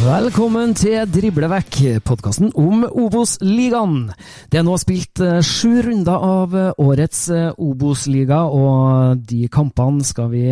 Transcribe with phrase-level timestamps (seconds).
[0.00, 1.74] Velkommen til Driblevekk,
[2.08, 4.06] podkasten om Obos-ligaen.
[4.48, 10.00] Det er nå spilt eh, sju runder av eh, årets eh, Obos-liga, og de kampene
[10.08, 10.46] skal vi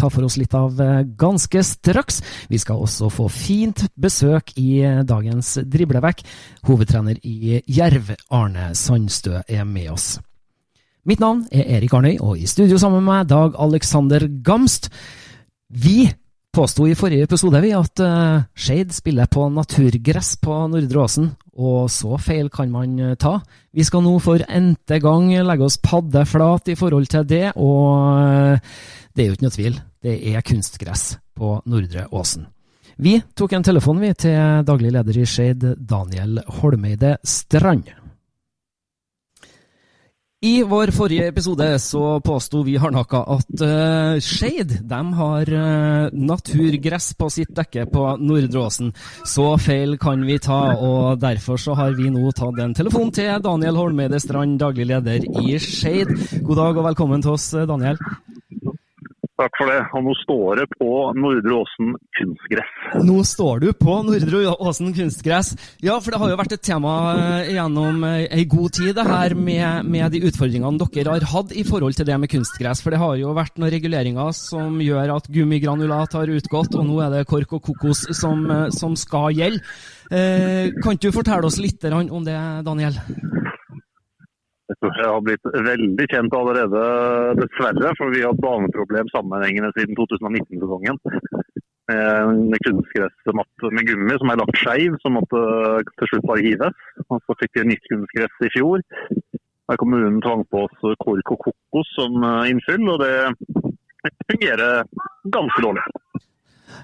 [0.00, 0.80] ta for oss litt av
[1.20, 2.22] ganske straks.
[2.48, 6.24] Vi skal også få fint besøk i dagens Driblevekk.
[6.64, 10.14] Hovedtrener i Jerv, Arne Sandstø, er med oss.
[11.04, 14.88] Mitt navn er Erik Arnøy, og i studio sammen med meg Dag Alexander Gamst.
[15.68, 16.06] Vi
[16.54, 21.88] påsto i forrige episode vi at uh, Skeid spiller på naturgress på Nordre Åsen, og
[21.90, 23.36] så feil kan man eh, ta.
[23.74, 28.72] Vi skal nå for n-te gang legge oss paddeflat i forhold til det, og eh,
[29.14, 29.80] det er jo ikke noe tvil.
[30.04, 32.46] Det er kunstgress på Nordre Åsen.
[33.02, 37.90] Vi tok en telefon vi til daglig leder i Skeid, Daniel Holmeide Strand.
[40.44, 47.30] I vår forrige episode så påsto vi hardnakka at uh, Skeid har uh, naturgress på
[47.32, 48.90] sitt dekke på Nordre Åsen.
[49.24, 53.40] Så feil kan vi ta, og derfor så har vi nå tatt en telefon til
[53.40, 56.12] Daniel Holmeide Strand, daglig leder i Skeid.
[56.44, 57.96] God dag og velkommen til oss, eh, Daniel.
[59.34, 59.80] Takk for det.
[59.98, 62.74] Og nå står det på Nordre Åsen kunstgress.
[63.02, 65.50] Nå står du på Nordre Åsen kunstgress.
[65.82, 69.06] Ja, for det har jo vært et tema eh, gjennom eh, ei god tid, det
[69.08, 72.84] her med, med de utfordringene dere har hatt i forhold til det med kunstgress.
[72.84, 77.02] For det har jo vært noen reguleringer som gjør at gummigranulat har utgått, og nå
[77.02, 79.66] er det kork og kokos som, eh, som skal gjelde.
[80.14, 83.02] Eh, kan du fortelle oss litt om det, Daniel?
[84.74, 86.80] Jeg tror jeg har blitt veldig kjent allerede,
[87.38, 87.92] dessverre.
[87.98, 90.98] For vi har hatt baneproblem sammenhengende siden 2019-sesongen.
[92.50, 95.42] Med kunstgressmatte med gummi som er lagt skeiv, som måtte
[96.00, 96.82] til slutt bare hives.
[97.06, 98.82] Og så fikk vi nytt kunstgress i fjor.
[99.70, 103.14] Der kommunen tvang på oss kork og kokos som eh, innfyll, og det
[104.28, 104.82] fungerer
[105.32, 105.84] ganske dårlig.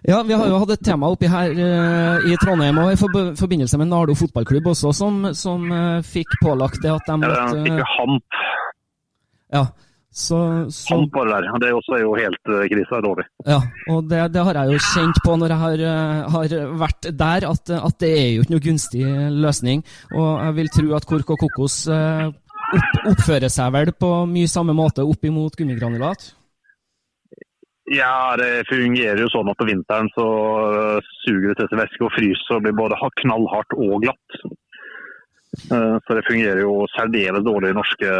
[0.08, 3.34] Ja, vi har jo hatt et tema oppi her uh, i Trondheim og i forb-
[3.38, 7.62] forbindelse med Nardo fotballklubb også, som, som uh, fikk pålagt det at de Ja, måtte
[7.68, 8.40] Ikke hamp.
[9.50, 9.64] Ja,
[10.10, 10.38] så,
[10.74, 11.58] så Hamp var det der.
[11.62, 13.00] Det er også er jo helt uh, krise.
[13.04, 13.26] dårlig.
[13.46, 13.60] Ja,
[13.94, 17.46] og det, det har jeg jo kjent på når jeg har, eh, har vært der,
[17.50, 19.04] at, at det er jo ikke noe gunstig
[19.44, 19.84] løsning.
[20.16, 24.50] Og jeg vil tro at kork og kokos eh, opp, oppfører seg vel på mye
[24.50, 26.32] samme måte opp imot gummigranulat?
[27.90, 30.26] Ja, det fungerer jo sånn at på vinteren så
[30.70, 34.36] øh, suger det til seg væske og fryser og blir både knallhardt og glatt.
[35.74, 38.12] Eh, Så det fungerer jo særdeles dårlig i norske,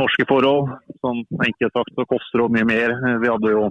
[0.00, 0.72] norske forhold.
[1.04, 2.96] Som enkelt sagt så koster det mye mer.
[3.20, 3.68] Vi hadde jo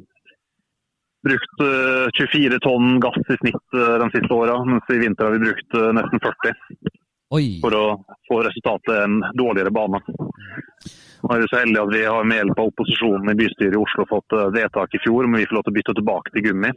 [1.26, 5.36] brukt øh, 24 tonn gass i snitt øh, de siste åra, mens i vinter har
[5.36, 6.54] vi brukt øh, nesten 40
[7.30, 7.60] Oi.
[7.62, 7.84] for å
[8.26, 10.02] få resultatet en dårligere bane.
[11.20, 13.82] Nå er vi så heldige at vi har med hjelp av opposisjonen i bystyret i
[13.82, 16.46] Oslo fått eh, vedtak i fjor om vi får lov til å bytte tilbake til
[16.48, 16.72] gummi.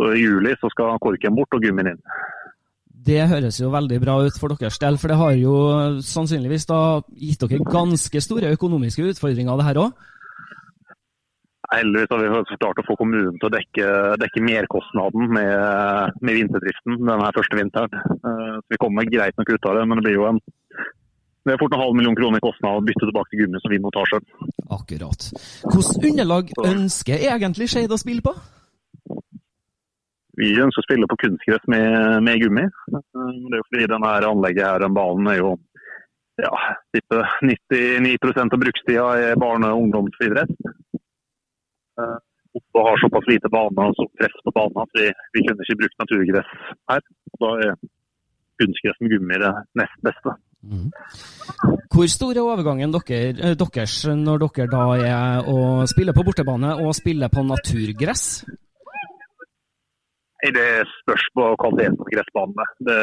[0.00, 2.00] Så I juli så skal korken bort og gummien inn.
[3.10, 5.54] Det høres jo veldig bra ut for deres del, for det har jo
[6.04, 6.80] sannsynligvis da
[7.16, 10.08] gitt dere ganske store økonomiske utfordringer, det her òg?
[11.70, 16.96] Heldigvis har vi klart å få kommunen til å dekke, dekke merkostnaden med, med vinterdriften
[16.98, 18.00] denne første vinteren.
[18.10, 20.40] Eh, Så vi kommer greit nok ut av det, men det blir jo en
[21.46, 23.72] Det er fort en halv million kroner i kostnad å bytte tilbake til gummi som
[23.72, 24.26] vi må ta sjøl.
[24.76, 25.28] Akkurat.
[25.72, 28.34] Hvilket underlag ønsker egentlig Skeid å spille på?
[30.40, 32.66] Vi ønsker å spille på kunstgress med, med gummi.
[32.66, 35.54] Eh, Det er jo fordi denne anlegget her, den banen er jo
[36.40, 36.52] ja,
[36.96, 40.52] tipper 99 av brukstida er barne- og ungdomsidrett.
[42.00, 42.18] Eh,
[42.58, 45.06] Oslo har såpass lite bane og så press på banen at vi,
[45.36, 46.54] vi kunne ikke brukt naturgress
[46.90, 47.02] her.
[47.32, 47.76] Og Da er
[48.60, 50.34] kunstgress med gummi det nest beste.
[51.90, 53.94] Hvor stor er overgangen dere, eh, deres
[54.26, 58.44] når dere da er å spille på bortebane og spille på naturgress?
[60.40, 60.68] Det
[61.00, 62.64] spørs på kvaliteten på gressbanene.
[62.88, 62.98] Det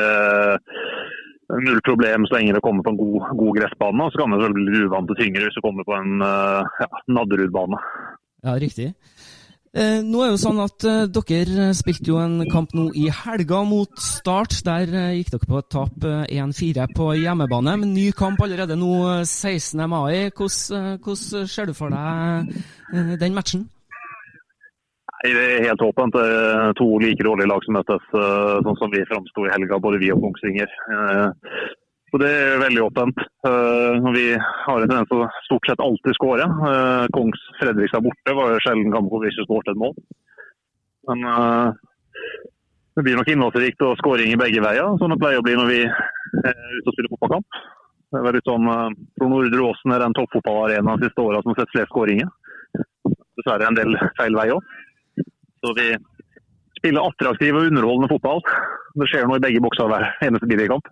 [1.54, 4.06] er null problem så lenge det kommer på en god, god gressbane.
[4.06, 6.80] Og så kan det selvfølgelig bli uvant og tyngre hvis det kommer på en eh,
[6.82, 7.82] ja, Nadderud-bane.
[8.45, 8.94] Ja, riktig.
[9.78, 13.07] Eh, nå er det jo sånn at eh, Dere spilte jo en kamp nå i
[13.13, 14.56] helga mot Start.
[14.66, 17.75] Der eh, gikk dere på et tap eh, 1-4 på hjemmebane.
[17.84, 19.84] Men ny kamp allerede nå eh, 16.
[19.92, 20.30] mai.
[20.31, 22.56] Hvordan, eh, hvordan ser du for deg
[22.94, 23.68] eh, den matchen?
[25.18, 26.16] Nei, Det er helt åpent.
[26.16, 29.81] Det er to like dårlige lag som møtes, eh, sånn som vi framsto i helga,
[29.84, 30.74] både vi og Kongsvinger.
[32.12, 33.18] Så Det er veldig åpent.
[33.48, 36.45] Eh, Vi har en tendens til å stort sett alltid skåre.
[36.48, 39.94] Eh, Kongs Fredrikstad borte var jo sjelden kamp hvor vi ikke skåret et mål.
[41.07, 41.71] Men eh,
[42.95, 45.68] det blir nok innholdsrikt og skåring i begge veier, sånn det pleier å bli når
[45.69, 47.59] vi er ute og spiller fotballkamp.
[48.07, 51.51] Det er litt sånn, eh, tror Nordre Åsen er den toppfotballarenaen de siste åra som
[51.51, 52.31] har sett flest skåringer.
[53.38, 54.63] Dessverre en del feil vei òg.
[55.60, 55.92] Så vi
[56.80, 58.42] spiller attraktiv og underholdende fotball.
[58.95, 60.88] Det skjer noe i begge bokser hver eneste billigkamp.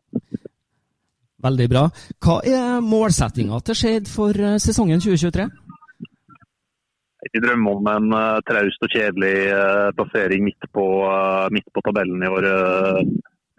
[1.45, 1.83] Veldig bra.
[2.23, 5.45] Hva er målsettinga til Skeid for eh, sesongen 2023?
[7.33, 11.81] Vi drømmer om en uh, traust og kjedelig uh, plassering midt på, uh, midt på
[11.85, 12.47] tabellen i år.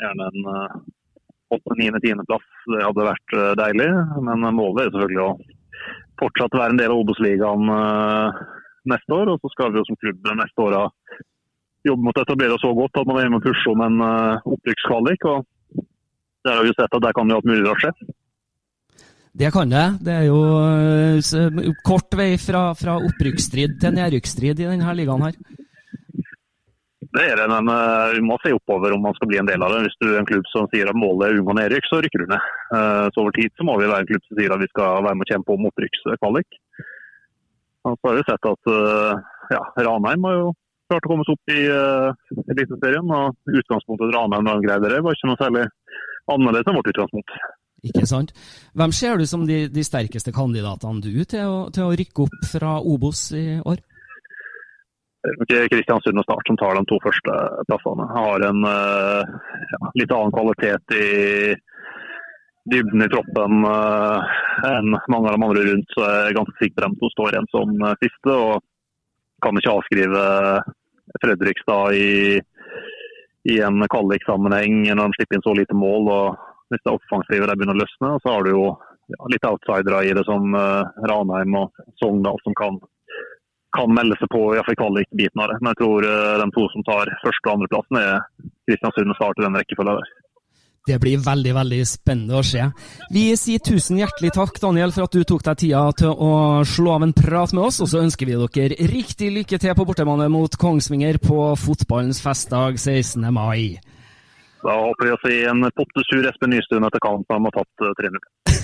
[0.00, 0.46] gjerne en
[1.54, 2.46] 8.-9.-10.-plass.
[2.72, 3.88] Det hadde vært deilig.
[4.28, 5.30] Men målet er selvfølgelig å
[6.22, 7.70] fortsatt være en del av Obos-ligaen
[8.92, 9.34] neste år.
[9.34, 10.78] Og så skal vi jo som klubb neste år
[11.86, 14.02] jobbe mot å etablere oss så godt at man er med å pusher om en
[14.56, 15.28] opprykkskvalik.
[15.32, 15.46] Og
[16.46, 17.92] der har vi jo sett at der kan jo alt mulig rart skje.
[19.36, 19.84] Det kan det.
[20.00, 25.36] Det er jo eh, kort vei fra, fra opprykksstrid til nedrykksstrid i denne ligaen her.
[27.16, 29.60] Det er det, men eh, vi må se oppover om man skal bli en del
[29.60, 29.82] av det.
[29.86, 32.32] Hvis du er en klubb som sier at målet er unngå nedrykk, så rykker du
[32.32, 32.48] ned.
[32.78, 35.04] Eh, Så over tid så må vi være en klubb som sier at vi skal
[35.04, 36.60] være med å kjempe om opprykkskvalik.
[37.86, 38.72] Så har vi sett at
[39.52, 40.46] ja, Ranheim har jo
[40.90, 41.60] klart å komme seg opp i
[42.56, 43.12] Eliteserien.
[43.14, 45.68] Og utgangspunktet til Ranheim da de greide det, var ikke noe særlig
[46.32, 47.36] annerledes enn vårt utgangspunkt.
[47.86, 48.32] Ikke sant?
[48.74, 52.48] Hvem ser du som de, de sterkeste kandidatene du til å, til å rykke opp
[52.50, 53.82] fra Obos i år?
[55.26, 57.36] Kristiansund og Start som tar de to første
[57.68, 58.06] plassene.
[58.14, 59.32] Har en eh,
[59.72, 61.08] ja, litt annen kvalitet i
[62.70, 64.34] dybden i troppen eh,
[64.70, 65.94] enn mange av de andre rundt.
[65.94, 68.36] Så jeg er ganske sikker på dem to står igjen som eh, siste.
[68.36, 70.26] Og kan ikke avskrive
[71.22, 72.38] Fredrikstad i,
[73.52, 76.10] i en kvaliksammenheng når de slipper inn så lite mål.
[76.10, 78.66] og Hvis det offensive der begynner å løsne, så har du jo
[79.14, 82.82] ja, litt outsidere i det som uh, Ranheim og Sogndal som kan
[83.76, 85.56] kan melde seg på i kvalikbiten av det.
[85.60, 89.40] Men jeg tror uh, de to som tar første- og andreplassen, er Kristiansund og Start
[89.40, 90.14] i den rekkefølgen der.
[90.86, 92.62] Det blir veldig veldig spennende å se.
[93.10, 96.94] Vi sier tusen hjertelig takk Daniel, for at du tok deg tida til å slå
[96.94, 97.80] av en prat med oss.
[97.82, 102.78] Og så ønsker vi dere riktig lykke til på bortebane mot Kongsvinger på fotballens festdag
[102.78, 103.26] 16.
[103.34, 103.80] mai.
[104.62, 107.26] Da håper vi å se en pottesur Espen Nystuen etter kamp.
[107.34, 108.20] Han har tatt eh, 3-0.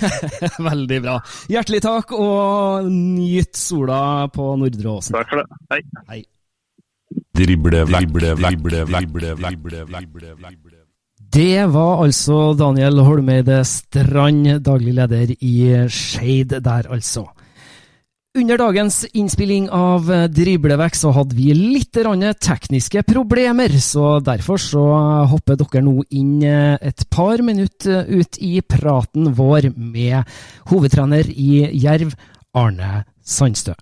[0.69, 1.17] veldig bra.
[1.51, 5.15] Hjertelig takk, og nyt sola på Nordre Åsen.
[5.19, 5.59] Takk for det.
[5.75, 5.81] Hei.
[6.11, 6.21] Hei.
[7.33, 10.72] Drible, drible, drible, drible, drible, drible, drible.
[11.33, 15.55] Det var altså Daniel Holmeide Strand, daglig leder i
[15.89, 17.23] Skeid der, altså.
[18.37, 24.85] Under dagens innspilling av Driblevekk så hadde vi litt grann tekniske problemer, så derfor så
[25.31, 30.29] hopper dere nå inn et par minutter ut i praten vår med
[30.69, 32.13] hovedtrener i Jerv,
[32.53, 33.73] Arne Sandstø.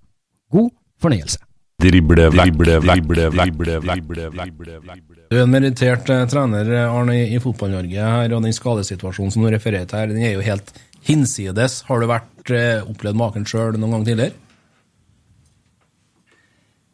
[0.55, 0.71] God
[1.03, 1.43] fornøyelse.
[1.83, 4.55] Driblevekk, driblevekk, driblevekk, driblevekk, driblevekk.
[4.55, 5.20] drible, drible.
[5.31, 9.47] Du er en merittert eh, trener Arne, i Fotball-Norge, her, og den skadesituasjonen som du
[9.53, 10.73] refererer til her, den er jo helt
[11.07, 11.77] hinsides.
[11.87, 14.35] Har du vært, eh, opplevd maken sjøl noen gang tidligere?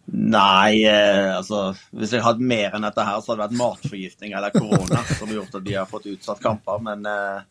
[0.07, 4.37] Nei, eh, altså hvis jeg hadde mer enn dette her, så hadde det vært matforgiftning
[4.37, 6.79] eller korona som har gjort at de har fått utsatt kamper.
[6.85, 7.41] Men, eh,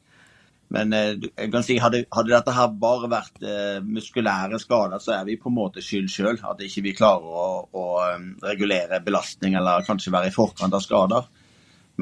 [0.74, 5.14] men eh, jeg kan si, hadde, hadde dette her bare vært eh, muskulære skader, så
[5.20, 6.40] er vi på en måte skyld sjøl.
[6.42, 10.82] At ikke vi klarer å, å eh, regulere belastning eller kanskje være i forkant av
[10.82, 11.28] skader.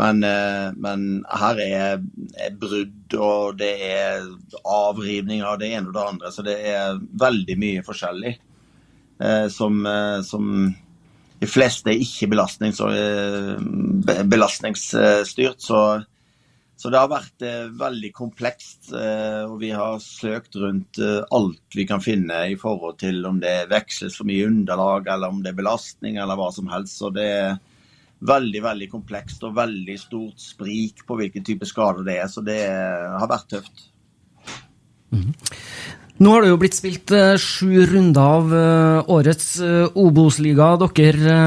[0.01, 2.01] Men, eh, men her er,
[2.41, 4.25] er, brudd, og det er
[4.65, 6.33] avrivning av det ene og det andre.
[6.33, 9.85] Så det er veldig mye forskjellig eh, som,
[10.25, 10.51] som,
[11.45, 12.81] de fleste er ikke belastnings,
[14.33, 15.61] belastningsstyrt.
[15.61, 15.85] Så,
[16.77, 17.45] så, det har vært
[17.79, 18.91] veldig komplekst.
[18.93, 20.99] Og vi har søkt rundt
[21.33, 25.39] alt vi kan finne i forhold til om det veksles for mye underlag, eller om
[25.45, 26.99] det er belastning, eller hva som helst.
[26.99, 27.57] Så det er
[28.25, 32.29] veldig veldig komplekst og veldig stort sprik på hvilken type skader det er.
[32.33, 33.89] Så det har vært tøft.
[35.15, 35.33] Mm.
[36.25, 37.11] Nå har det jo blitt spilt
[37.43, 38.55] sju runder av
[39.15, 39.49] årets
[39.99, 40.75] Obos-liga.
[40.95, 41.39] Dere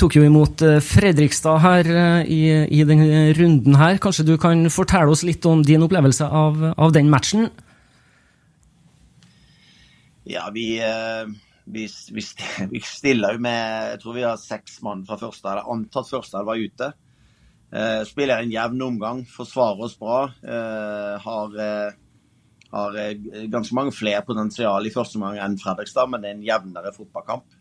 [0.00, 1.88] tok jo imot Fredrikstad her
[2.24, 2.40] i,
[2.72, 3.98] i denne runden her.
[4.00, 7.50] Kanskje du kan fortelle oss litt om din opplevelse av, av den matchen?
[10.28, 10.78] Ja, vi
[11.68, 11.88] vi,
[12.72, 16.44] vi, stiller jo med Jeg tror vi har seks mann fra første, eller antatt første
[16.46, 16.92] var ute.
[17.68, 20.22] Eh, spiller en jevn omgang, forsvarer oss bra.
[20.40, 21.98] Eh, har, eh,
[22.72, 26.46] har eh, ganske mange flere potensial i første omgang enn Fredrikstad, men det er en
[26.48, 27.57] jevnere fotballkamp.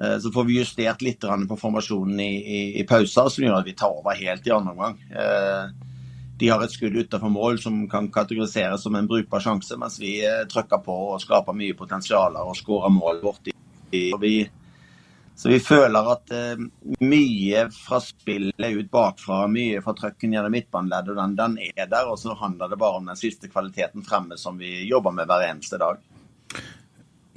[0.00, 3.66] Eh, så får vi justert litt på formasjonen i, i, i pauser, som gjør at
[3.68, 5.00] vi tar over helt i andre omgang.
[5.12, 5.88] Eh,
[6.40, 10.16] de har et skudd utenfor mål som kan kategoriseres som en brukbar sjanse, mens vi
[10.24, 13.52] eh, trykker på og skaper mye potensial og skårer mål borti.
[13.90, 14.34] Vi,
[15.36, 16.30] så vi føler at
[17.02, 22.06] mye fra spillet ut bakfra, mye fra trøkken gjennom midtbaneleddet, den, den er der.
[22.06, 25.48] Og så handler det bare om den siste kvaliteten fremme som vi jobber med hver
[25.48, 25.98] eneste dag.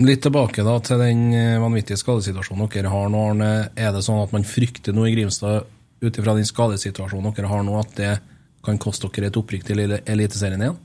[0.03, 3.19] Litt tilbake da til den eh, vanvittige skadesituasjonen dere har nå.
[3.29, 3.51] Arne.
[3.79, 5.69] Er det sånn at man frykter noe i Grimstad
[6.03, 8.09] ut ifra den skadesituasjonen dere har nå, at det
[8.65, 10.75] kan koste dere et opprykk til Eliteserien igjen?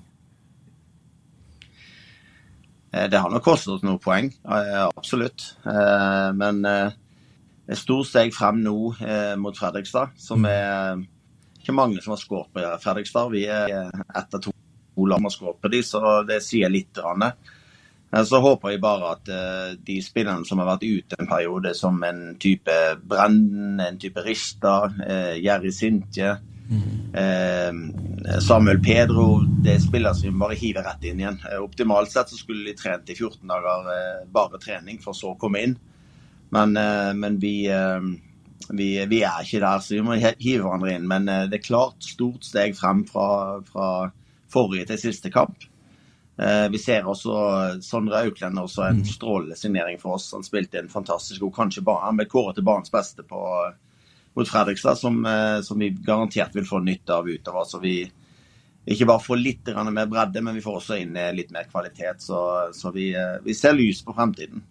[2.93, 5.49] Eh, det har nok kostet oss noen poeng, absolutt.
[5.67, 8.79] Eh, men et stort steg frem nå
[9.43, 10.51] mot Fredrikstad, som mm.
[10.53, 11.05] er
[11.59, 13.35] ikke mange som har skåret på Fredrikstad.
[13.35, 14.55] Vi er ett av to
[14.95, 17.03] lag som har skåret på dem, så det sier litt.
[18.09, 19.27] Så håper jeg bare at
[19.85, 22.73] de spillerne som har vært ute en periode, som en type
[23.05, 24.79] Brenden, en type Rista,
[25.37, 26.31] Jerry Sintje,
[26.69, 28.41] Mm.
[28.41, 31.39] Samuel Pedro det er spillere som bare hiver rett inn igjen.
[31.49, 35.33] Eh, optimalt sett så skulle de trent i 14 dager eh, bare trening, for så
[35.33, 35.79] å komme inn.
[36.55, 36.73] Men,
[37.21, 41.05] men vi, vi, vi, er ikke der, så vi må hive hverandre inn.
[41.11, 43.89] Men det er klart stort steg frem fra, fra
[44.49, 45.67] forrige til siste kamp.
[46.39, 47.33] Vi ser også
[47.83, 49.09] Sondre Auklend også en mm.
[49.11, 50.29] strålende signering for oss.
[50.37, 53.41] Han spilte en fantastisk god, kanskje han ble kåret til banens beste på
[54.39, 57.65] mot Fredrikstad, som, eh, som, vi garantert vil få nytte av utover.
[57.65, 58.11] Så vi
[58.89, 62.23] ikke bare får litt mer bredde, men vi får også inn eh, litt mer kvalitet.
[62.23, 62.39] Så,
[62.75, 64.63] så vi, eh, vi, ser lys på fremtiden.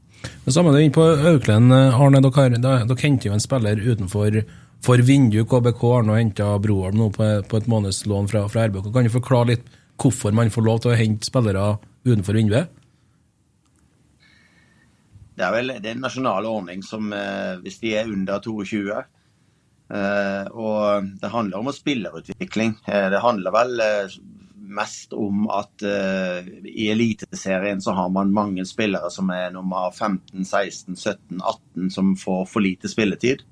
[0.46, 2.24] Det samme er inne på Auklend, Arne.
[2.24, 4.40] Dere, dere henter jo en spiller utenfor
[4.84, 5.44] for Vindu.
[5.46, 8.90] KBK har nå henta Broholm nå på, på, et månedslån fra, fra RBK.
[8.94, 9.68] Kan du forklare litt
[9.98, 11.78] hvorfor man får lov til å hente spillere
[12.08, 12.74] utenfor vinduet?
[15.38, 17.12] Det er vel det er en nasjonal ordning som
[17.62, 18.80] hvis de er under 22,
[19.94, 22.74] eh, og det handler om spillerutvikling.
[22.90, 24.16] Eh, det handler vel uh,
[24.68, 25.86] mest om at
[26.68, 32.10] i Eliteserien så har man mange spillere som er nummer 15, 16, 17, 18 som
[32.20, 33.46] får for lite spilletid.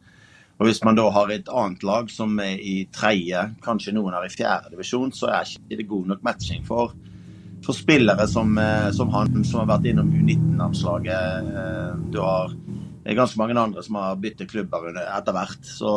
[0.56, 4.28] Og Hvis man da har et annet lag som er i tredje, kanskje noen er
[4.28, 6.94] i fjerde divisjon, så er ikke det god nok matching for,
[7.66, 8.56] for spillere som,
[8.96, 11.52] som, han som har vært innom U19-landslaget.
[12.14, 12.56] Du har
[13.06, 15.68] det ganske mange andre som har byttet klubber etter hvert.
[15.68, 15.92] Så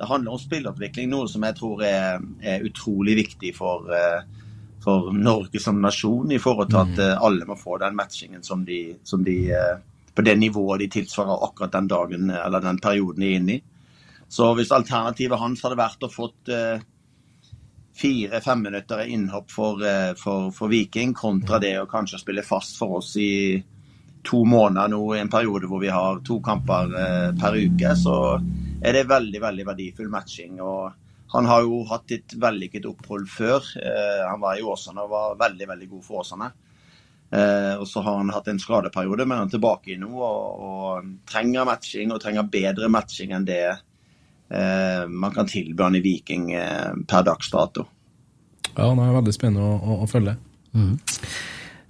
[0.00, 4.22] det handler om spillerutvikling, noe som jeg tror er, er utrolig viktig for, eh,
[4.84, 7.02] for, Norge som nasjon, i forhold til at mm.
[7.04, 9.74] eh, alle må få den matchingen som de, som de eh,
[10.16, 13.60] på det nivået de tilsvarer akkurat den dagen eller den perioden de er inne i.
[14.30, 16.50] Så hvis alternativet hans hadde vært å fått
[18.00, 19.82] fire femminutter innhopp for,
[20.16, 23.58] for, for, Viking, kontra det å kanskje spille fast for oss i
[24.26, 28.16] to måneder nå i en periode hvor vi har to kamper eh, per uke, så
[28.80, 30.60] er det veldig veldig verdifull matching.
[30.60, 30.92] og
[31.34, 33.70] Han har jo hatt et vellykket opphold før.
[33.80, 36.50] Eh, han var i Åsane og var veldig veldig god for Åsane.
[37.30, 40.64] Eh, og Så har han hatt en skadeperiode, men han er tilbake i nå og,
[40.66, 43.62] og trenger matching og trenger bedre matching enn det
[44.50, 46.48] man kan tilby han i Viking
[47.06, 47.84] per dags dato.
[48.74, 50.34] Ja, det er veldig spennende å, å, å følge.
[50.74, 50.96] Mm.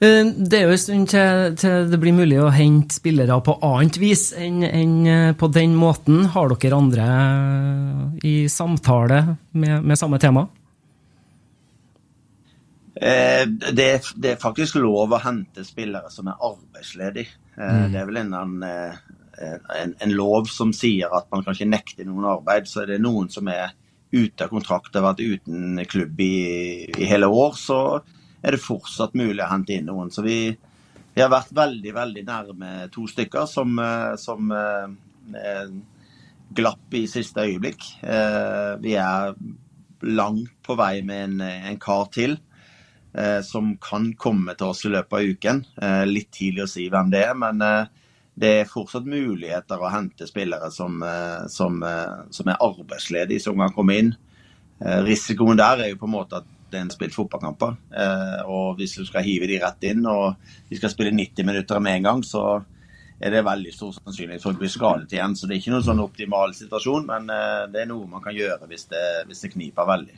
[0.01, 3.59] Eh, det er jo en stund til, til, det blir mulig å hente spillere på
[3.67, 6.25] annet vis enn, enn eh, på den måten.
[6.33, 7.09] Har dere andre
[8.25, 9.21] i samtale
[9.53, 10.47] med, med samme tema?
[12.97, 17.37] Eh, det, det, er faktisk lov å hente spillere som er arbeidsledige.
[17.61, 17.93] Mm.
[17.93, 18.35] Det er vel en,
[19.41, 22.69] en, en, lov som sier at man kan ikke nekte noen arbeid.
[22.69, 23.75] Så er det noen som er
[24.11, 26.35] ute av kontrakt og har vært uten klubb i,
[26.91, 27.79] i, hele år, så
[28.43, 30.11] er det fortsatt mulig å hente inn noen.
[30.11, 30.51] Så vi,
[31.15, 35.67] vi har vært veldig veldig nærme to stykker som, eh, som eh,
[36.57, 37.87] glapp i siste øyeblikk.
[38.03, 39.37] Eh, vi er
[40.01, 42.39] langt på vei med en, en kar til.
[43.13, 45.65] Eh, som kan komme til oss i løpet av uken.
[45.83, 47.89] Eh, litt tidlig å si hvem det er, men eh,
[48.39, 53.59] det er fortsatt muligheter å hente spillere som, eh, som, eh, som er arbeidsledige, som
[53.59, 54.17] kan komme inn.
[54.81, 57.77] Eh, risikoen der er jo på en måte at det er en spilt fotballkamper.
[58.47, 60.37] og hvis du skal hive de rett inn, og
[60.71, 62.65] de skal spille 90 minutter med en gang, så
[63.21, 65.35] er det veldig stor sannsynlighet for å bli skadet igjen.
[65.37, 67.29] Så det er ikke noen sånn optimal situasjon, men
[67.73, 70.17] det er noe man kan gjøre hvis det, hvis det kniper veldig.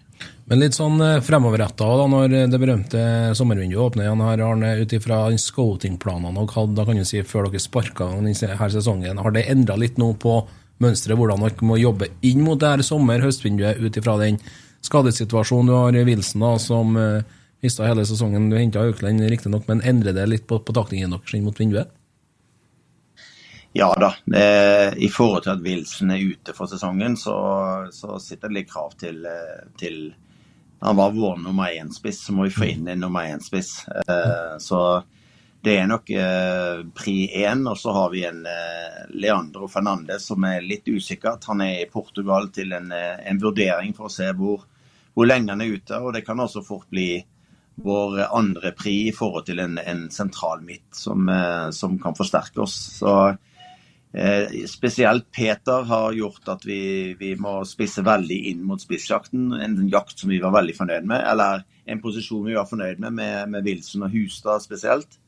[0.51, 3.03] Men litt sånn fremoverretta, da, når det berømte
[3.39, 7.51] sommervinduet åpner igjen her, Arne, ut ifra scoutingplanene og hadde da kan du si før
[7.51, 10.39] dere sparka denne sesongen, har det endra litt nå på
[10.83, 14.39] mønsteret, hvordan dere må jobbe inn mot det her sommer-høstvinduet ut ifra den
[14.83, 16.95] skadesituasjonen du har Wilson, da, som
[17.63, 18.51] mista hele sesongen.
[18.51, 21.91] Du henta Aukland riktignok, men endrer det litt på, på taktingen deres inn mot vinduet?
[23.73, 24.11] Ja da.
[24.39, 27.37] Eh, I forhold til at Wilson er ute for sesongen, så,
[27.93, 29.25] så sitter det litt krav til,
[29.81, 30.03] til
[30.83, 33.77] Han var vår nummer én-spiss, så må vi få inn en nummer én-spiss.
[33.89, 34.83] Eh, så
[35.63, 37.63] det er nok eh, pri én.
[37.71, 41.39] Og så har vi en eh, Leandro Fernandez som er litt usikker.
[41.47, 44.65] Han er i Portugal til en, eh, en vurdering for å se hvor,
[45.15, 46.01] hvor, lenge han er ute.
[46.01, 47.23] Og det kan også fort bli
[47.83, 52.65] vår andre pri i forhold til en, en sentral midt som, eh, som, kan forsterke
[52.67, 52.77] oss.
[52.99, 53.15] Så
[54.13, 59.53] eh, Spesielt Peter har gjort at vi, vi, må spisse veldig inn mot spissjakten.
[59.59, 63.17] En jakt som vi var veldig fornøyd med, eller en posisjon vi var fornøyd med,
[63.19, 65.19] med, med Wilson og Hustad spesielt.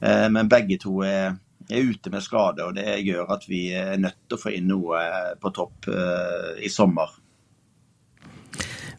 [0.00, 1.34] Eh, men begge to er,
[1.68, 4.70] er, ute med skade, og det gjør at vi er nødt til å få inn
[4.72, 5.02] noe
[5.42, 7.21] på topp eh, i sommer.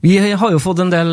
[0.03, 1.09] Vi har jo fått en del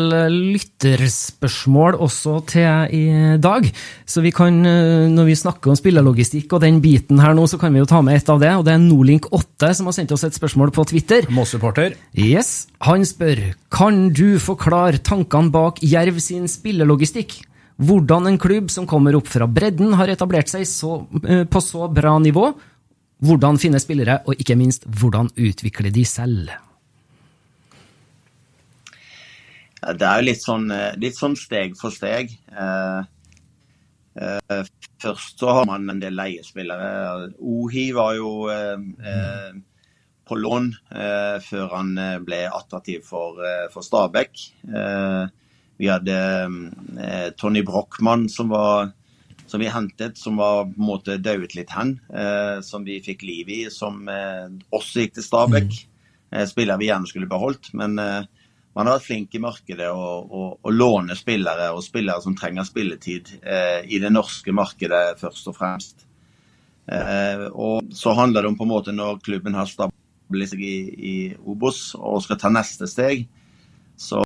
[0.51, 3.03] lytterspørsmål også til i
[3.39, 3.69] dag.
[4.03, 7.57] Så vi kan, eh, når vi snakker om spillelogistikk og den biten her nå, så
[7.57, 8.49] kan vi jo ta med et av det.
[8.51, 11.21] Og det er Nolink8 som har sendt oss et spørsmål på Twitter.
[11.31, 11.95] Moss-supporter.
[12.13, 12.67] Yes.
[12.81, 17.45] Han spør kan du forklare tankene bak Jerv sin spillelogistikk.
[17.79, 21.87] Hvordan en klubb som kommer opp fra bredden, har etablert seg så, eh, på så
[21.87, 22.53] bra nivå.
[23.23, 26.49] Hvordan finne spillere, og ikke minst hvordan utvikle de selv.
[29.81, 32.35] Det er jo litt sånn, eh, litt sånn steg for steg.
[32.53, 33.01] Eh,
[35.01, 37.31] først så har man en del leiespillere.
[37.39, 38.31] Ohi var jo
[40.27, 40.67] på lån
[41.47, 43.39] før han ble attraktiv for,
[43.71, 44.43] for Stabæk.
[45.81, 46.17] Vi hadde
[47.01, 48.51] eh, Tony Brochmann som,
[49.47, 51.95] som, vi hentet, som var på en måte dauet litt hen.
[52.13, 55.71] Eh, som vi fikk liv i, som eh, også gikk til Stabæk.
[56.31, 56.45] Mm.
[56.47, 57.71] spiller vi gjerne skulle beholdt.
[57.73, 58.29] Men eh,
[58.75, 63.81] man har vært flink i markedet å låne spillere, og spillere som trenger spilletid eh,
[63.83, 66.05] i det norske markedet først og fremst.
[66.87, 70.77] Eh, og så handler det om på en måte når klubben har stablet seg i,
[70.95, 73.27] i Obos og skal ta neste steg,
[73.99, 74.23] så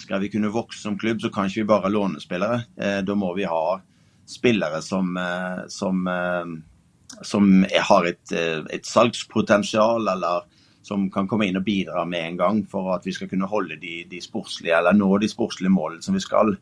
[0.00, 2.64] skal vi kunne vokse som klubb, så kan ikke vi bare låne spillere.
[2.76, 3.80] Eh, da må vi ha
[4.28, 10.46] spillere som, eh, som, eh, som har et, et, salgspotensial, eller
[10.82, 13.76] som kan komme inn og bidra med en gang for at vi skal kunne holde
[13.80, 16.54] de, de sportslige, eller nå de sportslige målene som vi skal.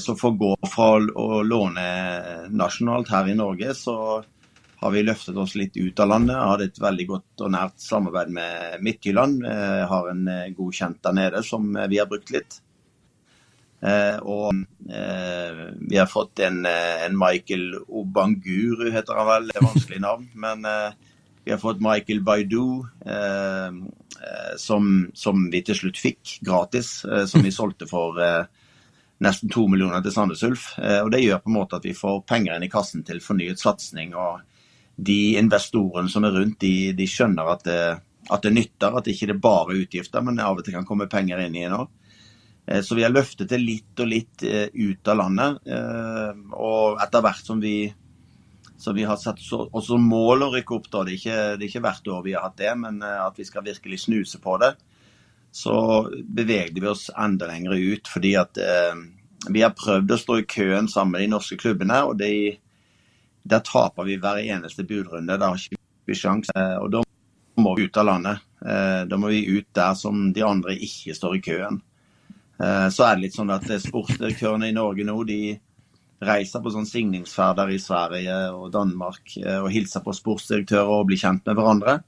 [0.00, 1.82] Så for å gå fra å låne
[2.56, 3.96] nasjonalt her i Norge, så
[4.80, 6.36] har vi løftet oss litt ut av landet.
[6.36, 9.42] hadde et veldig godt og nært samarbeid med Midtjylland.
[9.42, 12.60] Jeg eh, har en godkjent god kjent der nede som eh, vi har brukt litt.
[13.78, 19.44] Og vi har fått en, en Michael Obanguru, heter han vel.
[19.46, 20.24] Det er vanskelig navn.
[20.34, 20.66] Men
[21.48, 22.84] vi har fått Michael Baidu,
[24.60, 26.90] som, som vi til slutt fikk gratis.
[27.30, 28.20] Som vi solgte for
[29.24, 30.66] nesten to millioner til Sandnes Ulf.
[30.76, 33.62] Og det gjør på en måte at vi får penger inn i kassen til fornyet
[33.62, 34.44] satsing og
[34.98, 37.82] de investorene som er rundt, de, de skjønner at det,
[38.28, 38.96] at det, nytter.
[38.98, 41.64] At det ikke er bare utgifter, men av og til kan komme penger inn i
[41.66, 41.88] det òg.
[42.66, 45.62] Eh, så vi har løftet det litt og litt eh, ut av landet.
[45.70, 47.76] Eh, og etter hvert som vi,
[48.78, 51.02] som vi har satt også mål å rykke opp, da.
[51.04, 53.46] Det er, ikke, det er ikke hvert år vi har hatt det, men at vi
[53.48, 54.72] skal virkelig snuse på det.
[55.50, 55.74] Så
[56.22, 58.60] bevegde vi oss enda lenger ut, fordi at
[59.50, 62.04] vi har prøvd å stå i køen sammen med de norske klubbene.
[62.06, 62.58] og de
[63.48, 65.38] der taper vi hver eneste budrunde.
[65.38, 66.64] Da har ikke vi sjanse.
[66.82, 67.02] Og da
[67.62, 68.44] må vi ut av landet.
[68.60, 71.80] Eh, da må vi ut der som de andre ikke står i køen.
[72.58, 75.40] Eh, så er det litt sånn at sportsdirektørene i Norge nå de
[76.24, 81.18] reiser på sånn signingsferder i Sverige og Danmark eh, og hilser på sportsdirektører og bli
[81.20, 81.98] kjent med hverandre.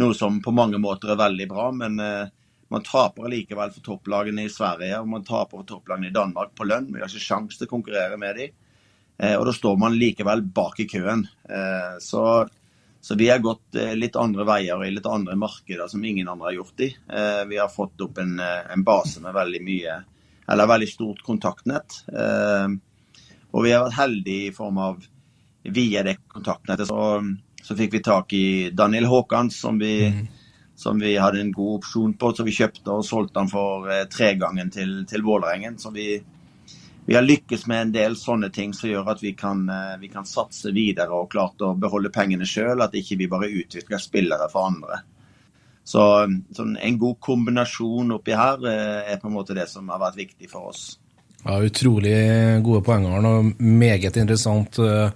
[0.00, 2.00] Noe som på mange måter er veldig bra, men
[2.72, 6.64] Man taper likevel for topplagene i Sverige og man taper for topplagene i Danmark på
[6.64, 6.88] lønn.
[6.88, 8.54] Vi har ikke sjanse til å konkurrere med dem.
[9.18, 11.26] Eh, og da står man likevel bak i køen.
[11.44, 12.22] Eh, så,
[13.04, 16.30] så vi har gått eh, litt andre veier og i litt andre markeder som ingen
[16.32, 16.88] andre har gjort i.
[17.12, 19.98] Eh, vi har fått opp en, eh, en, base med veldig mye,
[20.48, 22.00] eller veldig stort kontaktnett.
[23.52, 25.02] Og vi har vært heldige i form av
[25.62, 27.20] via det kontaktnettet så,
[27.62, 30.22] så fikk vi tak i Daniel Haakons, som vi mm
[30.82, 34.06] som vi hadde en god opsjon på, så vi kjøpte og solgte den for eh,
[34.10, 35.78] tregangen til, til Vålerengen.
[35.78, 36.06] Så vi,
[37.06, 40.10] vi, har lykkes med en del sånne ting som gjør at vi kan, eh, vi
[40.12, 44.48] kan satse videre og klart å beholde pengene sjøl, at ikke vi bare utvikler spillere
[44.52, 45.02] for andre.
[45.84, 46.02] Så
[46.54, 50.20] sånn, en god kombinasjon oppi her eh, er på en måte det som har vært
[50.24, 50.96] viktig for oss.
[51.42, 52.18] Ja, Utrolig
[52.62, 54.78] gode poenger og meget interessant.
[54.78, 55.10] Uh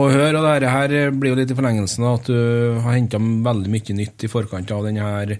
[0.00, 0.38] å høre.
[0.38, 3.98] Og dette her blir jo litt i forlengelsen av at du har henta veldig mye
[3.98, 5.38] nytt i forkant av denne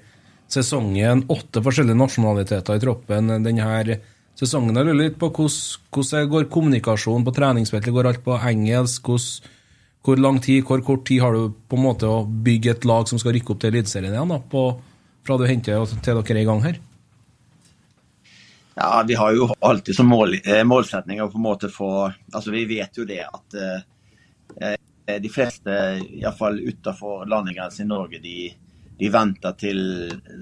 [0.52, 1.24] sesongen.
[1.32, 3.98] Åtte forskjellige nasjonaliteter i troppen denne
[4.38, 4.76] sesongen.
[4.76, 7.94] Jeg lurer litt på hvordan går kommunikasjonen på treningsfeltet?
[7.94, 9.08] Går alt på engelsk?
[9.08, 9.58] Hvordan,
[10.02, 13.06] hvor lang tid, hvor kort tid har du på en måte å bygge et lag
[13.08, 14.32] som skal rykke opp til Eliteserien igjen?
[14.34, 14.64] da, på,
[15.22, 16.80] fra du henter til dere er i gang her?
[18.74, 22.50] Ja, Vi har jo alltid som mål, eh, målsetning å på en måte få altså
[22.50, 25.70] Vi vet jo det at eh, Eh, de fleste,
[26.10, 28.52] iallfall utenfor landegrensen i Norge, de,
[28.98, 29.80] de venter til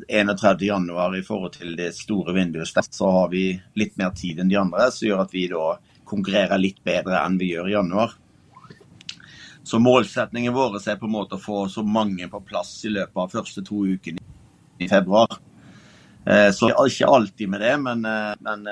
[0.08, 2.68] 31.1 i forhold til det store vinduet.
[2.90, 3.44] Så har vi
[3.80, 5.76] litt mer tid enn de andre, som gjør at vi da
[6.10, 8.16] konkurrerer litt bedre enn vi gjør i januar.
[9.62, 13.16] Så målsetningen vår er på en måte å få så mange på plass i løpet
[13.22, 14.20] av første to ukene
[14.80, 15.38] i februar.
[16.26, 18.66] Eh, så ikke alltid med det, men, eh, men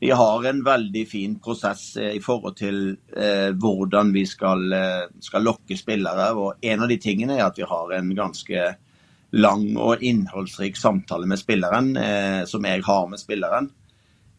[0.00, 2.78] vi har en veldig fin prosess eh, i forhold til
[3.12, 6.30] eh, hvordan vi skal, eh, skal, lokke spillere.
[6.32, 8.62] og En av de tingene er at vi har en ganske
[9.36, 13.68] lang og innholdsrik samtale med spilleren, eh, som jeg har med spilleren.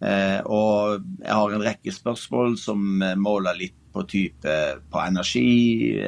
[0.02, 4.58] Eh, og jeg har en rekke spørsmål som eh, måler litt på type
[4.90, 6.00] på energi,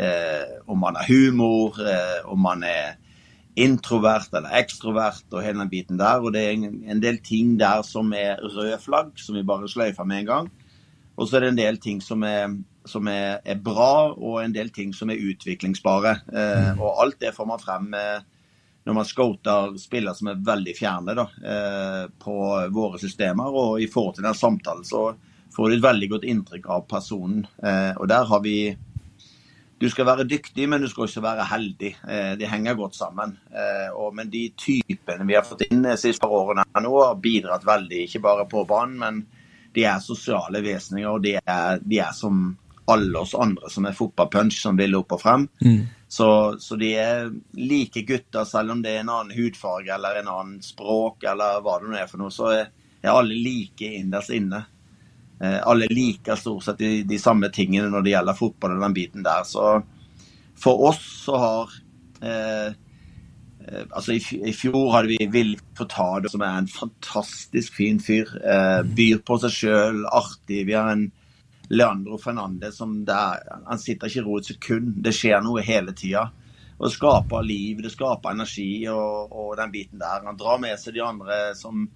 [0.71, 1.75] om man har humor,
[2.31, 2.93] om man er
[3.55, 6.21] introvert eller ekstrovert og hele den biten der.
[6.23, 10.07] Og det er en, del ting der som er røde flagg, som vi bare sløyfer
[10.09, 10.51] med en gang.
[11.15, 12.55] Og så er det en del ting som er,
[12.89, 16.15] som er, er bra, og en del ting som er utviklingsbare.
[16.33, 16.81] Eh, mm.
[16.81, 18.29] og alt det får man frem med
[18.83, 22.33] når man scouter spillere som er veldig fjerne da, eh, på
[22.75, 23.53] våre systemer.
[23.53, 25.11] Og i forhold til den samtalen så
[25.53, 27.45] får du et veldig godt inntrykk av personen.
[27.63, 28.57] Eh, og der har vi
[29.83, 31.89] du skal være dyktig, men du skal også være heldig.
[32.07, 33.35] Eh, de henger godt sammen.
[33.51, 37.65] Eh, men de typene vi har fått inn de siste par årene nå, har bidratt
[37.67, 39.19] veldig, ikke bare på banen, men
[39.75, 41.09] de er sosiale vesener.
[41.11, 42.53] Og de er, de er som
[42.93, 45.47] alle oss andre som er fotballpunch, som vil opp og frem.
[45.63, 45.83] Mm.
[46.07, 46.29] Så,
[46.63, 50.59] så, de er like gutter, selv om det er en annen hudfarge eller en annen
[50.63, 52.31] språk eller hva det nå er for noe.
[52.31, 54.63] Så er alle like innerst inne.
[55.43, 58.95] Eh, alle liker stort sett de, de, samme tingene når det gjelder fotball og den
[58.95, 59.43] biten der.
[59.47, 59.81] Så
[60.63, 61.77] for oss så har
[62.21, 62.69] eh,
[63.63, 68.27] eh Altså, i, i, fjor hadde vi Vil Fortado, som er en fantastisk fin fyr.
[68.43, 70.65] Eh, byr på seg sjøl, artig.
[70.67, 71.05] Vi har en
[71.71, 74.93] Leandro Fernandez som der, Han sitter ikke i ro et sekund.
[75.03, 76.27] Det skjer noe hele tida.
[76.77, 80.23] Og det skaper liv, det skaper energi og, og den biten der.
[80.27, 81.87] Han drar med seg de andre som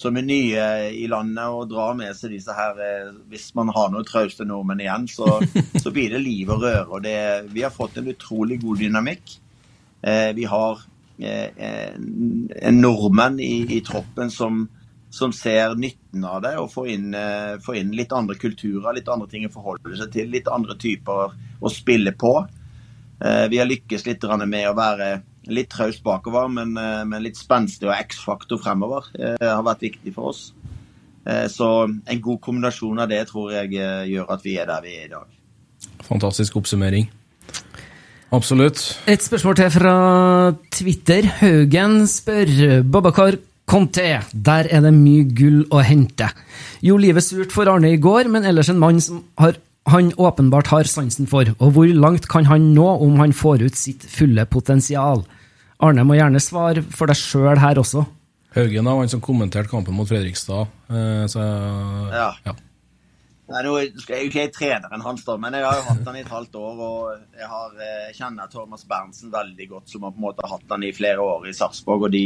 [0.00, 0.64] som er nye
[0.96, 4.80] i landet og drar med seg disse her eh, Hvis man har noe trauste nordmenn
[4.80, 5.38] igjen, så,
[5.82, 6.86] så, blir det liv og røre.
[6.88, 7.16] og det,
[7.52, 9.36] Vi har fått en utrolig god dynamikk.
[10.00, 10.80] Eh, vi har
[11.20, 14.62] eh, en nordmenn i, i troppen som,
[15.12, 19.10] som, ser nytten av det, og får inn, eh, får inn, litt andre kulturer, litt
[19.12, 22.38] andre ting å forholde seg til, litt andre typer å spille på.
[23.20, 25.10] Eh, vi har lykkes litt med å være
[25.48, 30.14] litt traust bakover, men, eh, men, litt spenstig og X-faktor fremover eh, har vært viktig
[30.14, 30.50] for oss.
[31.26, 33.72] Eh, så en god kombinasjon av det tror jeg
[34.10, 35.38] gjør at vi er der vi er i dag.
[36.04, 37.08] Fantastisk oppsummering.
[38.30, 39.00] Absolutt.
[39.10, 39.94] Et spørsmål til fra
[40.70, 41.26] Twitter.
[41.40, 46.26] Haugen spør Babakar Conté, der er det mye gull å hente.
[46.82, 49.58] Jo, livet surt for Arne i går, men ellers en mann som har,
[49.92, 51.50] han åpenbart har sansen for.
[51.58, 55.24] Og hvor langt kan han nå om han får ut sitt fulle potensial?
[55.80, 58.04] Arne må gjerne svare for deg sjøl her også.
[58.56, 60.66] Haugen var han som kommenterte kampen mot Fredrikstad.
[60.90, 61.44] Eh, så,
[62.10, 62.32] ja.
[62.48, 62.56] ja.
[63.50, 66.04] Nei, nå skal jeg jo ikke jeg treneren hans, da, men jeg har jo hatt
[66.06, 66.82] han i et halvt år.
[66.86, 70.50] Og jeg, har, eh, jeg kjenner Thomas Berntsen veldig godt, som har på en måte
[70.50, 72.08] hatt han i flere år i Sarpsborg.
[72.08, 72.24] Og de,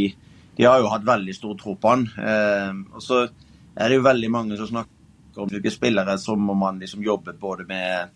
[0.56, 2.08] de, har jo hatt veldig stor tro på han.
[2.20, 5.03] Eh, og så er det jo veldig mange som snakker
[5.38, 8.12] om spillere som om man liksom jobber både med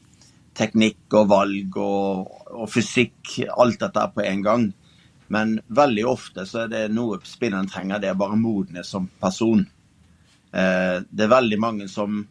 [0.58, 4.68] teknikk og valg og, og fysikk, alt dette på en gang.
[5.28, 9.66] Men veldig ofte så er det noe spilleren trenger, det er bare modenhet som person.
[10.52, 12.22] Eh, det er veldig mange som,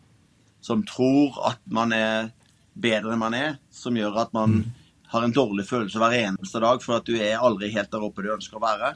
[0.62, 2.32] som tror at man er
[2.78, 4.64] bedre enn man er, som gjør at man
[5.08, 8.26] har en dårlig følelse hver eneste dag for at du er aldri helt der oppe
[8.26, 8.96] du ønsker å være.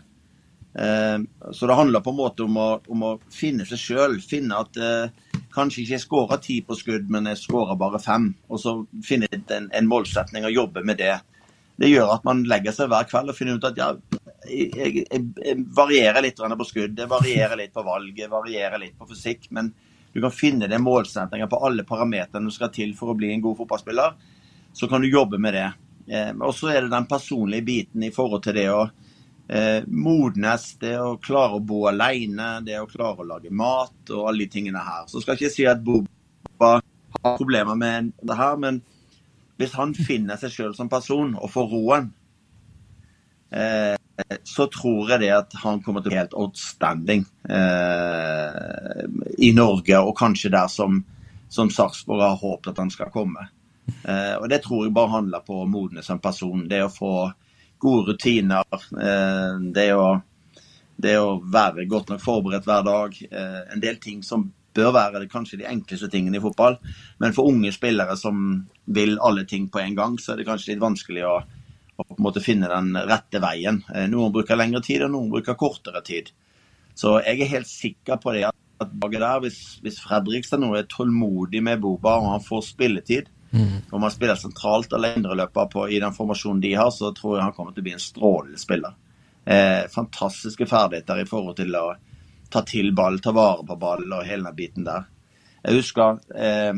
[0.73, 1.17] Eh,
[1.51, 4.19] så det handler på en måte om å, om å finne seg sjøl.
[4.23, 8.31] Finne at eh, kanskje ikke jeg skårer ti på skudd, men jeg skårer bare fem.
[8.49, 11.17] Og så finne en, en målsetning og jobbe med det.
[11.81, 13.93] Det gjør at man legger seg hver kveld og finner ut at ja,
[14.45, 18.97] jeg, jeg, jeg varierer litt på skudd, jeg varierer litt på valg, jeg varierer litt
[18.99, 19.47] på fysikk.
[19.55, 19.71] Men
[20.13, 23.43] du kan finne det målsetninger på alle parametrene du skal til for å bli en
[23.43, 24.13] god fotballspiller.
[24.77, 25.69] Så kan du jobbe med det.
[26.11, 28.85] Eh, og så er det den personlige biten i forhold til det å
[29.51, 34.29] eh, modnes, det å klare å bo alene, det å klare å lage mat og
[34.29, 35.05] alle de tingene her.
[35.11, 38.81] Så skal jeg ikke si at Boba har problemer med det her, men
[39.59, 42.11] hvis han finner seg sjøl som person og får roen,
[43.53, 43.95] eh,
[44.47, 49.03] så tror jeg det at han kommer til å bli helt outstanding eh,
[49.41, 51.01] i Norge, og kanskje der som,
[51.49, 53.49] som Sarpsborg har håpet at han skal komme.
[54.03, 56.67] Eh, og Det tror jeg bare handler på å modne som person.
[56.69, 57.13] Det å få
[57.81, 58.65] gode rutiner,
[59.01, 60.07] eh, det å,
[61.01, 63.17] det, å, være godt nok forberedt hver dag.
[63.29, 66.77] Eh, en del ting som bør være det, kanskje de enkleste tingene i fotball.
[67.23, 70.73] Men for unge spillere som vil alle ting på en gang, så er det kanskje
[70.73, 73.81] litt vanskelig å, å på en måte finne den rette veien.
[73.93, 76.31] Eh, noen bruker lengre tid, og noen bruker kortere tid.
[76.95, 81.61] Så jeg er helt sikker på det at der, hvis, hvis Fredrikstad nå er tålmodig
[81.63, 83.77] med Boba og han får spilletid, mm.
[83.91, 87.55] Om man spiller sentralt eller indreløper i den formasjonen de har, så tror jeg han
[87.57, 88.95] kommer til å bli en strålende spiller.
[89.45, 91.87] Eh, fantastiske ferdigheter i forhold til å
[92.51, 95.07] ta til ball, ta vare på ball og hele den biten der.
[95.61, 96.73] Jeg husker eh,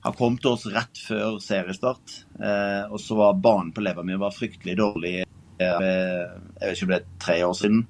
[0.00, 4.78] han kom til oss rett før seriestart, eh, og så var banen på Levermyr fryktelig
[4.80, 5.16] dårlig.
[5.60, 7.82] Eh, jeg vet ikke om det er tre år siden.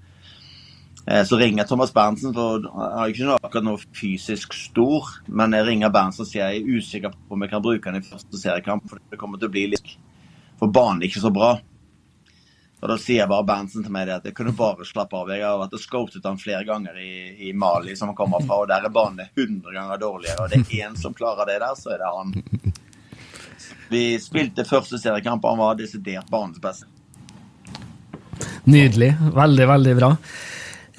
[1.06, 5.66] Eh, så ringer Thomas Berntsen, for han er ikke akkurat noe fysisk stor, men jeg
[5.66, 8.40] ringer Berntsen og sier jeg er usikker på om jeg kan bruke han i første
[8.40, 9.96] seriekamp, for det kommer til å bli litt
[10.60, 11.54] For banen er ikke så bra.
[12.80, 15.28] Og Da sier bare Berntsen til meg at jeg kunne bare slappe av.
[15.32, 17.12] Jeg har vært og scoutet han flere ganger i,
[17.48, 20.44] i, Mali, som han kommer fra, og der er banen 100 ganger dårligere.
[20.44, 22.32] Og det er én som klarer det der, så er det han.
[23.90, 26.88] Vi spilte første seriekamp, og han var desidert banens beste.
[28.64, 29.14] Nydelig.
[29.36, 30.14] Veldig, veldig bra.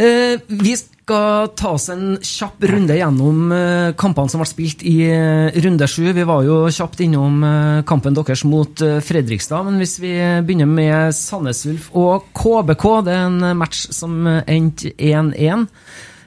[0.01, 4.95] Eh, vi skal ta oss en kjapp runde gjennom eh, kampene som ble spilt i
[5.05, 6.07] eh, runde sju.
[6.15, 7.43] Vi var jo kjapt innom
[7.85, 9.67] kampen deres mot Fredrikstad.
[9.67, 10.15] Men hvis vi
[10.47, 15.67] begynner med Sandnes Ulf og KBK, det er en match som endte 1-1.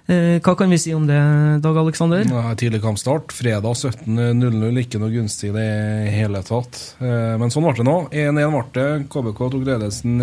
[0.05, 1.17] Hva kan vi si om det,
[1.65, 2.29] Dag Aleksander?
[2.61, 3.33] Tidlig kampstart.
[3.33, 4.83] Fredag 17.00.
[4.83, 5.71] Ikke noe gunstig i det
[6.13, 6.77] hele tatt.
[7.01, 7.97] Men sånn ble det nå.
[8.13, 8.91] 1-1 ble det.
[9.15, 10.21] KBK tok ledelsen.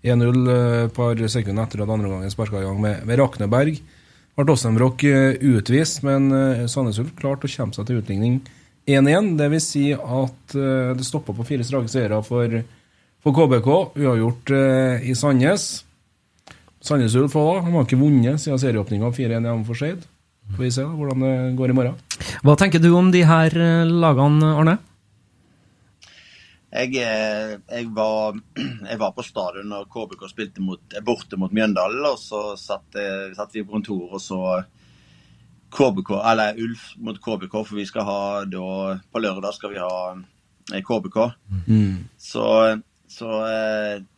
[0.00, 3.80] 1-0 et eh, par sekunder etter at andre gangen sparka i gang med, med Rakneberg.
[4.40, 8.40] Ble Åsenbrokk eh, utvist, men eh, Sandnes Ulf klarte å kjempe seg til utligning
[8.88, 9.34] 1-1.
[9.36, 12.56] Det vil si at det stoppa på fire strake seire for,
[13.20, 13.68] for, KBK.
[14.00, 14.54] Uavgjort
[15.04, 15.68] i Sandnes.
[16.80, 20.08] Sandnes Ulf òg, har ikke vunnet siden serieåpninga 4-1 hjemme for Skeid.
[20.56, 22.00] Får vi se da, hvordan det går i morgen.
[22.42, 23.54] Hva tenker du om de her
[23.86, 24.80] lagene, Arne?
[26.70, 28.36] Jeg, eh, jeg, var,
[28.90, 32.04] jeg, var, på stadion når KBK spilte mot, borte mot Mjøndalen.
[32.06, 34.42] Og så satt, eh, satt, vi på kontoret og så
[35.70, 38.62] KBK, eller Ulf mot KBK, for vi skal ha da
[39.06, 40.14] På lørdag skal vi ha
[40.70, 41.18] KBK.
[41.26, 41.98] Eh, mm.
[42.18, 42.46] Så,
[43.10, 43.34] så,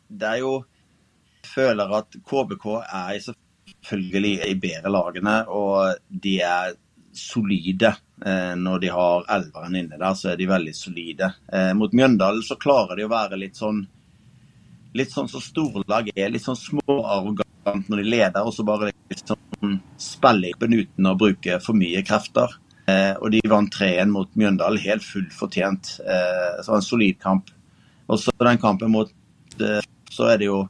[0.09, 0.61] det er jo
[1.53, 6.77] føler at KBK er selvfølgelig i bedre lagene, og de er
[7.17, 7.95] solide.
[8.27, 11.33] Eh, når de har elveren inne der, så er de veldig solide.
[11.53, 13.83] Eh, mot Mjøndalen så klarer de å være litt sånn
[14.95, 16.29] litt sånn som storlag er.
[16.31, 21.57] Litt sånn småarrogant når de leder, og så bare litt sånn spille uten å bruke
[21.65, 22.53] for mye krefter.
[22.87, 25.97] Eh, og de vant 3-1 mot Mjøndalen, helt fullt fortjent.
[25.97, 27.51] Så det var en solid kamp.
[28.07, 29.11] Og så den kampen mot
[30.13, 30.63] Så er det jo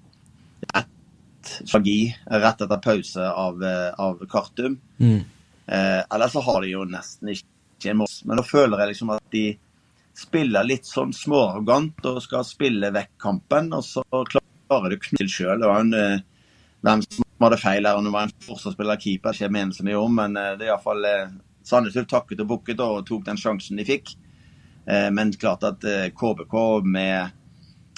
[0.75, 3.62] rett magi rett etter pause av,
[3.99, 4.77] av Kartum.
[5.03, 5.23] Mm.
[5.66, 8.16] Eh, eller så har de jo nesten ikke en mål.
[8.25, 9.44] Men da føler jeg liksom at de
[10.18, 15.33] spiller litt sånn småarrogant og skal spille vekk kampen, og så klarer å knytte til
[15.33, 15.64] sjøl.
[15.64, 16.18] Eh,
[16.83, 20.01] hvem som hadde feil her, om det var en forsvarsspiller keeper, ikke mener så mye
[20.01, 21.33] om, men eh, det er iallfall eh,
[21.66, 24.16] Sandnes Ulf takket og bukket og tok den sjansen de fikk.
[24.87, 27.38] Eh, men klart at eh, KBK med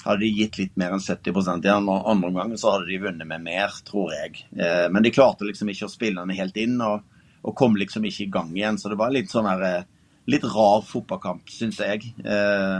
[0.05, 3.41] hadde de gitt litt mer enn 70% i andre omgang, så hadde de vunnet med
[3.41, 4.43] mer, tror jeg.
[4.53, 6.77] Eh, men de klarte liksom ikke å spille den helt inn.
[6.85, 7.01] og
[7.45, 8.79] og kom liksom ikke i gang igjen.
[8.81, 9.85] Så det var litt sånn her, eh,
[10.31, 12.09] litt rar fotballkamp, syns jeg.
[12.25, 12.79] Eh,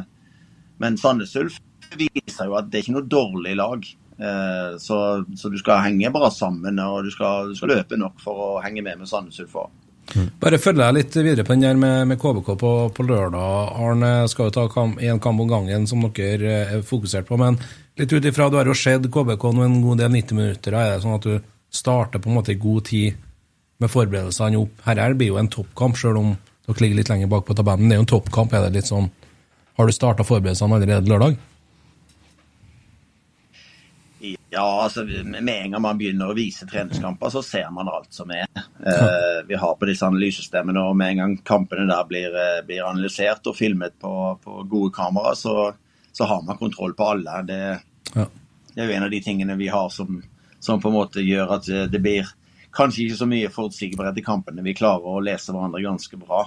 [0.82, 1.62] men Sandnes Ulf
[1.95, 3.86] viser jo at det er ikke noe dårlig lag.
[4.15, 4.99] Eh, så,
[5.36, 8.51] så, du skal henge bra sammen, og du skal, du skal løpe nok for å
[8.63, 9.82] henge med med Sandnes Ulf òg.
[10.39, 13.71] Bare følg deg litt videre på den der med, med KBK på, på, lørdag.
[13.82, 17.39] Arne skal jo ta én kamp om gangen, som dere er fokusert på.
[17.41, 17.58] Men
[17.97, 20.78] litt ut ifra, du har jo sett KBK nå en god del 90 minutter.
[20.78, 21.39] Er det sånn at du
[21.73, 23.17] starter på en måte i god tid
[23.84, 24.84] med forberedelsene opp?
[24.86, 26.36] Dette blir jo en toppkamp, selv om
[26.66, 27.90] dere ligger litt lenger bak på tabellen.
[27.90, 28.54] Det er jo en toppkamp.
[28.54, 29.12] er det litt sånn,
[29.76, 31.36] Har du starta forberedelsene allerede lørdag?
[34.50, 38.32] Ja, altså med en gang man begynner å vise treningskamper, så ser man alt som
[38.32, 38.48] er.
[38.56, 42.86] Eh, vi har på disse analysesystemene, og med en gang kampene der blir, eh, blir
[42.88, 45.74] analysert og filmet på, på gode kamera, så,
[46.12, 47.42] så, har man kontroll på alle.
[47.50, 47.60] Det,
[48.16, 48.26] ja.
[48.72, 50.24] det, er jo en av de tingene vi har som,
[50.60, 52.32] som, på en måte gjør at det blir
[52.76, 54.66] kanskje ikke så mye forutsigbarhet i kampene.
[54.66, 56.46] Vi klarer å lese hverandre ganske bra.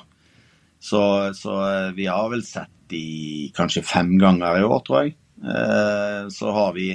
[0.78, 5.16] Så, så eh, vi har vel sett de kanskje fem ganger i år, tror jeg.
[5.42, 6.92] Eh, så har vi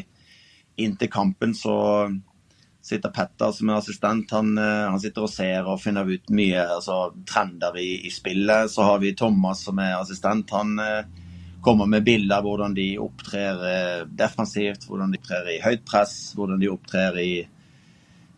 [0.84, 1.76] inntil kampen så
[2.84, 4.32] sitter Petter som er assistent.
[4.36, 8.72] Han, eh, han, sitter og ser og finner ut mye altså, trender i, i, spillet.
[8.72, 10.56] Så har vi Thomas som er assistent.
[10.56, 10.80] Han
[11.64, 16.60] kommer med bilder av hvordan de opptrer defensivt, hvordan de opptrer i høyt press, hvordan
[16.60, 17.34] de opptrer i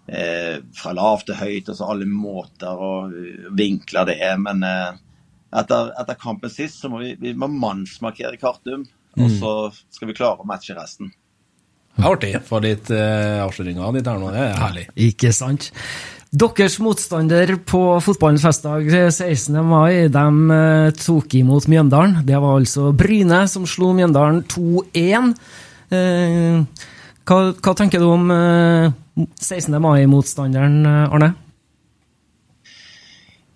[0.07, 1.69] eh, fra lavt til høyt.
[1.69, 3.15] og så Alle måter og
[3.57, 4.39] vinkler det er.
[4.41, 5.01] Men eh,
[5.55, 8.87] etter, etter, kampen sist så må vi, vi må mannsmarkere Kartum.
[9.15, 9.37] Og mm.
[9.39, 9.53] så
[9.95, 11.13] skal vi klare å matche resten.
[11.95, 12.33] Artig.
[12.43, 14.89] Få litt eh, avsløringer ditt her nå, det er herlig.
[15.07, 15.71] Ikke sant.
[16.35, 19.55] Deres motstander på fotballens festdag 16.
[19.63, 22.17] mai, de uh, tok imot Mjøndalen.
[22.27, 25.31] Det var altså Bryne som slo Mjøndalen 2-1.
[25.93, 26.89] Uh, eh,
[27.25, 29.73] hva, hva, tenker du om 16.
[29.81, 31.33] mai-motstanderen, Arne?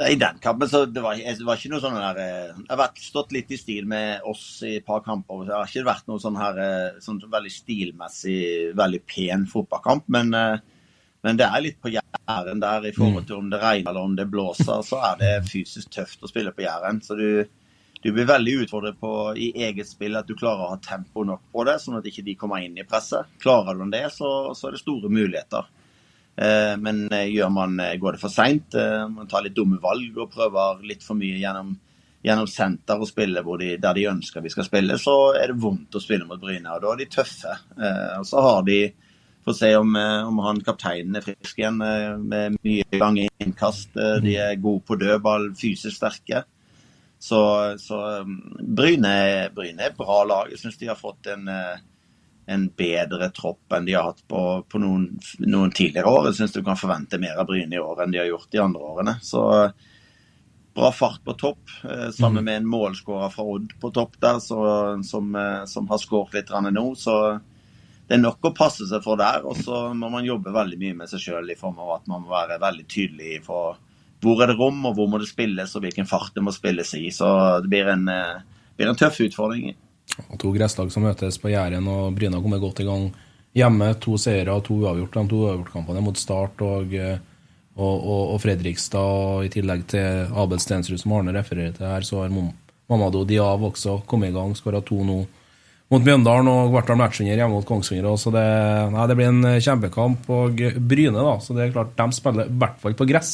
[0.07, 3.33] I den kampen så det var, det var ikke noe sånn der Jeg har stått
[3.35, 5.43] litt i stil med oss i et par kamper.
[5.47, 8.39] Det har ikke vært noe sånn her eh, sånn veldig stilmessig,
[8.79, 10.07] veldig pen fotballkamp.
[10.15, 10.61] Men, eh,
[11.27, 14.15] men det er litt på Jæren der i forhold til om det regner eller om
[14.15, 14.85] det blåser.
[14.87, 17.03] Så er det fysisk tøft å spille på Jæren.
[17.03, 17.43] Så du,
[18.01, 21.49] du blir veldig utfordret på i eget spill at du klarer å ha tempo nok
[21.51, 23.27] på det, sånn at ikke de kommer inn i presset.
[23.43, 25.67] Klarer du det, så, så er det store muligheter.
[26.39, 28.75] Eh, men eh, man, eh, går det for seint,
[29.11, 31.73] man tar litt dumme valg og prøver litt for mye gjennom,
[32.23, 35.99] gjennom senter og spille de, der de ønsker vi skal spille, så er det vondt
[35.99, 36.71] å spille mot Bryne.
[36.71, 37.59] og Da er de tøffe.
[38.19, 38.81] Og så har de
[39.47, 43.95] Får se om, om han kapteinen er frisk igjen med mye lange innkast.
[43.95, 46.41] De er gode på dødball, fysisk sterke.
[47.19, 47.39] Så,
[47.83, 47.97] så
[48.59, 49.13] Bryne,
[49.55, 50.51] Bryne er et bra lag.
[50.53, 51.49] Jeg syns de har fått en
[52.49, 55.03] en bedre tropp enn de har hatt på, på noen,
[55.45, 56.29] noen, tidligere år.
[56.29, 58.61] Jeg syns du kan forvente mer av Bryne i år enn de har gjort de
[58.63, 59.13] andre årene.
[59.21, 59.43] Så
[60.79, 62.45] bra fart på topp, eh, sammen mm.
[62.47, 64.61] med en målskårer fra Odd på topp der, så,
[65.05, 66.85] som, eh, som, har skåret litt nå.
[66.97, 67.15] Så
[68.07, 69.45] det er nok å passe seg for der.
[69.45, 72.25] Og så må man jobbe veldig mye med seg sjøl i form av at man
[72.25, 73.77] må være veldig tydelig for
[74.23, 76.91] hvor er det rom, og hvor må det spilles, og hvilken fart det må spilles
[76.97, 77.07] i.
[77.15, 77.27] Så
[77.63, 78.41] det blir en, eh,
[78.77, 79.73] blir en tøff utfordring.
[80.39, 83.09] To gresslag som møtes på Jæren, og Bryna kommer godt i gang
[83.55, 83.93] hjemme.
[84.03, 85.15] To seire og to uavgjort.
[85.15, 88.99] De to uavgjortkampene mot Start og, og, og, og, Fredrikstad.
[88.99, 92.33] Og I tillegg til Abel Stensrud, som Arne refererer til her, så har
[92.89, 94.55] Mamadou Diav også kommet i gang.
[94.57, 95.21] Skåra to nå
[95.89, 98.11] mot Mjøndalen og Kvartal Matchinger hjemme mot Kongsvinger.
[98.19, 98.45] Så det,
[98.93, 100.27] nei, det blir en kjempekamp.
[100.29, 103.33] Og Bryne, da, så det er klart de spiller i hvert fall på gress.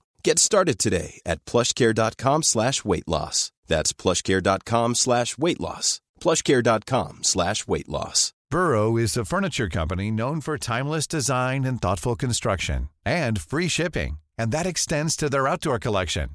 [0.23, 3.51] Get started today at plushcare.com slash weight loss.
[3.67, 5.99] That's plushcare.com slash weight loss.
[6.19, 8.33] plushcare.com slash weight loss.
[8.51, 14.19] Burrow is a furniture company known for timeless design and thoughtful construction and free shipping,
[14.37, 16.29] and that extends to their outdoor collection.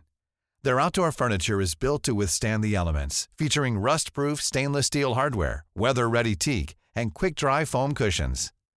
[0.63, 6.35] Their outdoor furniture is built to withstand the elements, featuring rust-proof stainless steel hardware, weather-ready
[6.35, 8.53] teak, and quick-dry foam cushions.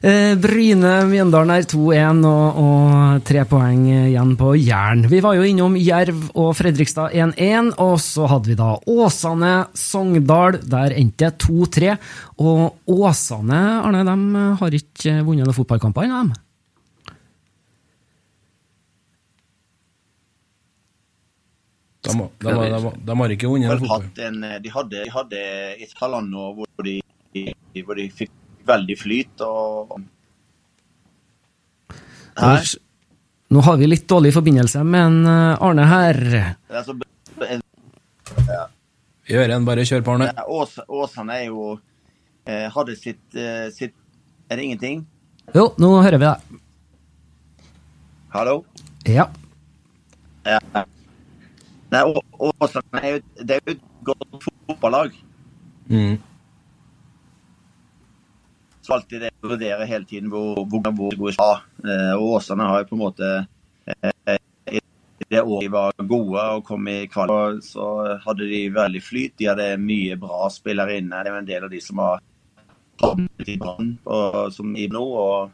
[0.00, 5.06] Eh, Bryne Mjøndalen er 2-1 og, og tre poeng igjen på Jæren.
[5.12, 10.60] Vi var jo innom Jerv og Fredrikstad 1-1, og så hadde vi da Åsane Sogndal.
[10.64, 11.96] Der endte det 2-3.
[12.40, 16.32] Og Åsane Arne, de har ikke vunnet noen fotballkamper ennå, dem?
[22.02, 24.06] De, har- de, de, de har ikke vunnet noen fotball.
[24.26, 25.40] en, de, hadde, de hadde
[25.84, 26.94] et halvannet år hvor de,
[27.84, 28.32] hvor de fikk
[28.70, 29.42] veldig flyt.
[29.46, 30.00] og
[32.40, 32.64] Her,
[33.50, 36.20] Nå har vi litt dårlig forbindelse med en, eh, Arne her.
[36.70, 36.94] altså,
[37.48, 37.62] en-
[39.26, 40.32] Vi en, bare kjør på, Arne.
[40.48, 41.78] Ås, Åsane er jo
[42.46, 43.94] eh, Hadde sitt, eh, sitt
[44.50, 45.06] Er det ingenting?
[45.54, 46.60] Jo, nå hører vi deg.
[48.32, 48.64] Hallo?
[49.06, 49.28] Ja.
[50.46, 50.58] Ja.
[51.90, 52.02] Nei,
[52.38, 55.12] Åsane er jo, det er jo et godt fotballag.
[55.90, 56.18] Mm.
[58.82, 61.48] Så alltid det å vurdere hele tiden hvor, hvor, hvor gode de.
[61.84, 63.30] Eh, Og Åsane har jo på en måte
[63.86, 64.38] eh,
[65.30, 67.84] det året de var gode og kom i kvalik, så
[68.24, 69.36] hadde de veldig flyt.
[69.38, 71.20] De hadde mye bra spillere inne.
[71.22, 72.22] Det er en del av de som har
[73.04, 73.92] havnet i brann
[74.56, 75.04] som Ibno.
[75.20, 75.52] og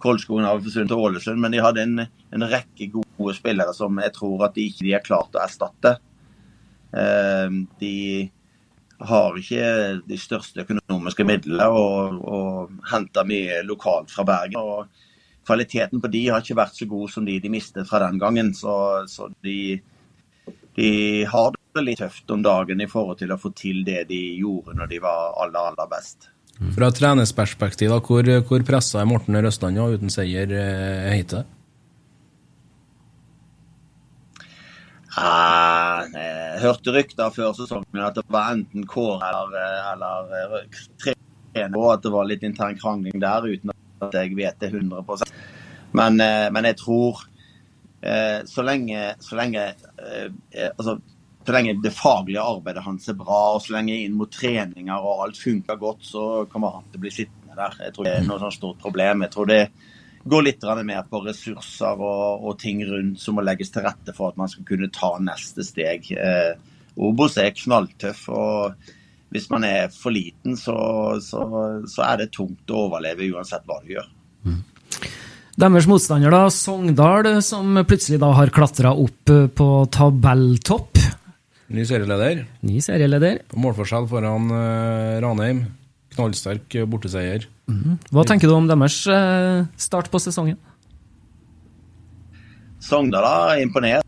[0.00, 4.14] Kolskogen har forsvunnet til Ålesund, men de hadde en, en rekke gode spillere som jeg
[4.16, 5.96] tror at de ikke de har klart å erstatte.
[6.94, 7.94] Eh, De
[8.98, 9.66] har ikke
[10.08, 14.58] de største økonomiske midlene og, og henter mye lokalt fra Bergen.
[14.58, 14.88] og
[15.48, 18.50] Kvaliteten på de har ikke vært så god som de de mistet fra den gangen.
[18.54, 18.72] Så,
[19.08, 19.78] så de,
[20.76, 20.90] de
[21.30, 24.74] har det litt tøft om dagen i forhold til å få til det de gjorde
[24.76, 26.30] når de var aller, aller best.
[26.74, 31.46] Fra trenersperspektiv, hvor, hvor pressa er Morten Røsland nå uten seier eh, hittil?
[35.18, 36.02] Ah,
[36.58, 39.58] jeg hørte rykter før sesongen at det var enten Kåre eller,
[39.92, 44.58] eller eh, trener, og at det var litt intern krangling der, uten at jeg vet
[44.58, 45.30] det 100%
[45.98, 47.22] Men, eh, men jeg tror
[48.02, 50.98] eh, så lenge, så lenge eh, eh, altså,
[51.46, 55.22] så lenge det faglige arbeidet hans er bra, og så lenge inn mot treninger og
[55.24, 57.78] alt funker godt, så kommer han til å bli sittende der.
[57.86, 59.24] Jeg tror det er noe sånt stort problem.
[59.24, 59.62] Jeg tror det
[60.24, 64.32] går litt mer på ressurser og, og ting rundt som må legges til rette for
[64.32, 66.10] at man skal kunne ta neste steg.
[66.12, 66.54] Eh,
[66.98, 68.74] Obos er knalltøff, og
[69.30, 70.74] hvis man er for liten, så,
[71.22, 71.44] så,
[71.86, 74.08] så er det tungt å overleve uansett hva du gjør.
[75.58, 81.00] Deres motstander, da, Sogndal, som plutselig da har klatra opp eh, på tabelltopp.
[81.74, 82.44] Ny serieleder.
[82.64, 83.42] Ny serieleder.
[83.50, 85.64] På målforskjell foran uh, Ranheim.
[86.18, 87.46] Knallsterk eh, borteseier.
[88.10, 90.58] Hva tenker du om deres eh, start på sesongen?
[92.82, 94.04] Sogndal har imponert.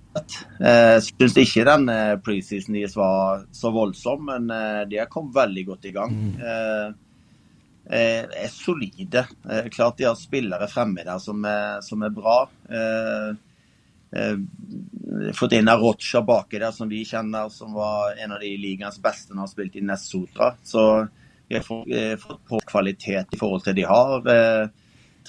[0.61, 5.37] Jeg syns ikke den eh, preseason deres var så voldsom, men eh, de har kommet
[5.37, 6.17] veldig godt i gang.
[6.39, 6.89] Eh,
[7.91, 9.27] eh, er solide.
[9.49, 12.37] Eh, klart de har spillere fremme der som er, som er bra.
[12.71, 13.31] Eh,
[14.17, 19.01] eh, fått inn Arocha baki der, som vi kjenner, som var en av de ligaens
[19.03, 20.55] beste når han spilte i Nessotra.
[20.63, 20.87] Så
[21.67, 22.15] fått, eh,
[22.49, 24.21] på kvalitet i forhold til de har.
[24.23, 24.71] Trenerne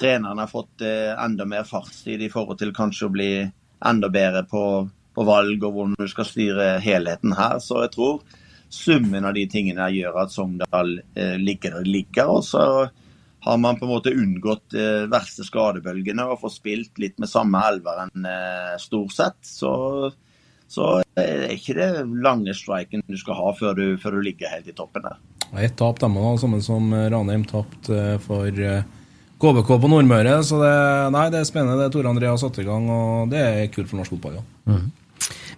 [0.02, 3.32] treneren har fått eh, enda mer fartstid i forhold til kanskje å bli
[3.86, 4.64] enda bedre på,
[5.16, 7.60] på valg og hvordan du skal styre helheten her.
[7.64, 8.22] Så jeg tror
[8.72, 12.34] summen av de tingene gjør at Sogndal eh, ligger der de ligger.
[12.38, 12.66] Og så
[13.42, 17.62] har man på en måte unngått eh, verste skadebølgene og får spilt litt med samme
[17.72, 19.40] elveren eh, stort sett.
[19.48, 19.74] Så,
[20.72, 21.92] så er det ikke det
[22.24, 25.20] lange striken du skal ha før du, før du ligger helt i toppen der.
[25.60, 28.86] Ett tap, dem òg, sammen som Ranheim tapte eh, for eh,
[29.42, 30.38] KBK på Nordmøre.
[30.48, 30.74] Så det,
[31.16, 31.80] nei, det er spennende.
[31.82, 34.42] det Tor André har satt i gang, og det er kult for norsk fotball.
[34.70, 34.80] Ja.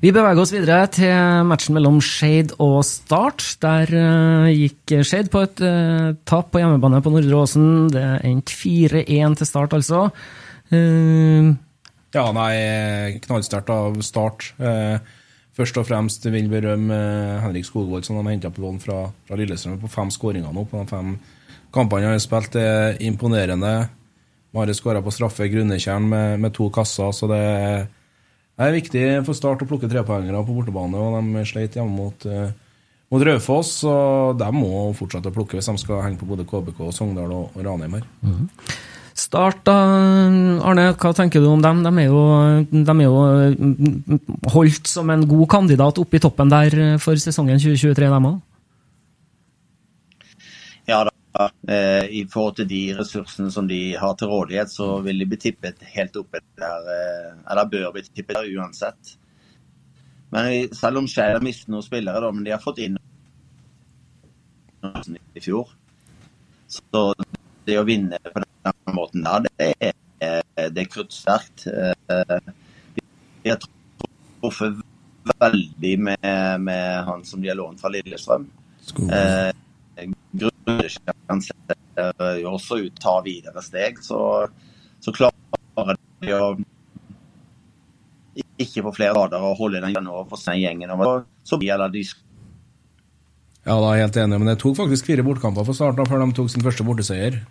[0.04, 3.46] Vi beveger oss videre til matchen mellom Skeid og Start.
[3.64, 7.70] Der uh, gikk Skeid på et uh, tap på hjemmebane på Nordre Åsen.
[7.94, 10.10] Det endte 4-1 til Start, altså.
[10.74, 11.54] Uh,
[12.14, 14.52] Ja, nei, knallsterkt av start.
[14.62, 15.02] Eh,
[15.58, 19.40] først og fremst vil berømme eh, Henrik Skogvold, som de henta på lån fra, fra
[19.40, 21.16] Lillestrøm, på fem skåringer nå på de fem
[21.74, 22.54] kampene han har spilt.
[22.56, 23.74] Det er imponerende.
[24.54, 27.88] Mare skåra på straffe, Grunnekjern med, med to kasser, så det er,
[28.54, 32.28] det er viktig for Start å plukke trepoengere på bortebane, og de sleit hjemme mot,
[32.30, 32.52] eh,
[33.10, 36.84] mot Raufoss, og de må fortsette å plukke hvis de skal henge på både KBK,
[36.94, 38.06] Sogndal og, og Ranheim her.
[39.14, 39.76] Start, da,
[40.66, 41.84] Arne, hva tenker du om dem?
[41.86, 42.22] De er jo,
[42.74, 43.20] de er jo
[43.54, 44.22] mm,
[44.56, 48.40] holdt som en god kandidat oppe i toppen der for sesongen 2023, dem òg.
[50.90, 55.22] Ja da, eh, i forhold til de ressursene som de har til rådighet, så vil
[55.22, 59.18] de bli tippet helt oppe der, eh, eller bør bli tippet der uansett.
[60.32, 62.98] Men selv om Skeid har mistet noen spillere, da, men de har fått inn
[65.36, 65.70] i fjor.
[66.68, 67.14] Så
[67.66, 69.94] det å vinne på den måten der, det er,
[70.70, 71.68] det er kruttsterkt.
[73.44, 74.82] Vi har truffet
[75.40, 78.48] veldig med, med han som de har lånt fra Lillestrøm.
[79.12, 79.52] Eh,
[80.34, 84.20] Grunnskjern ser jo også ut ta videre steg, så,
[85.04, 86.54] så klarer de å
[88.64, 91.26] ikke på flere rader å holde den gjennom for seg gjengen over.
[91.46, 92.04] Så blir de
[93.64, 96.26] Ja, da er jeg helt enig, men det tok faktisk fire bortkamper for starten før
[96.26, 97.44] de tok sin første borteseier.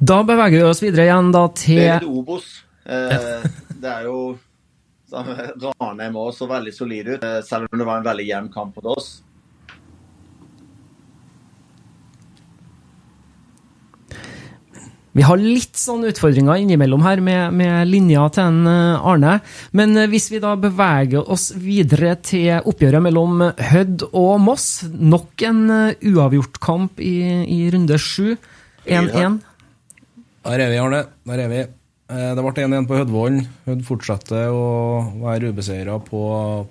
[0.00, 2.46] Da beveger vi oss videre igjen da til Det er litt Obos.
[2.88, 3.42] Eh,
[3.82, 4.20] det er jo
[5.12, 8.78] Ranheim òg så veldig solid ut, eh, selv om det var en veldig jevn kamp
[8.78, 9.18] mot oss.
[15.12, 19.34] Vi har litt sånn utfordringer innimellom her med, med linja til en eh, Arne.
[19.76, 23.42] Men eh, hvis vi da beveger oss videre til oppgjøret mellom
[23.72, 24.86] Hødd og Moss.
[24.88, 25.62] Nok en
[25.98, 27.18] uavgjortkamp i,
[27.52, 28.38] i runde sju.
[28.86, 29.42] 1-1.
[30.44, 31.02] Der er vi, Arne.
[31.28, 31.60] Der er vi.
[32.10, 33.42] Eh, Det ble 1-1 på Hødvollen.
[33.66, 34.64] Hødd fortsetter å
[35.22, 36.22] være ubeseira på,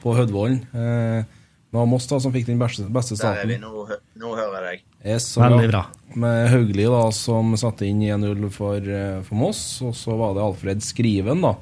[0.02, 0.64] på Hødvollen.
[0.74, 1.24] Eh,
[1.70, 3.60] Det var Moss da som fikk den beste, beste Der er vi.
[3.62, 3.86] Nå,
[4.18, 4.86] nå hører jeg deg.
[5.06, 5.84] Yes, Veldig bra.
[6.18, 9.62] Med Haugli da, som satte inn 1-0 for, eh, for Moss.
[9.86, 11.54] Og så var det Alfred Skriven da,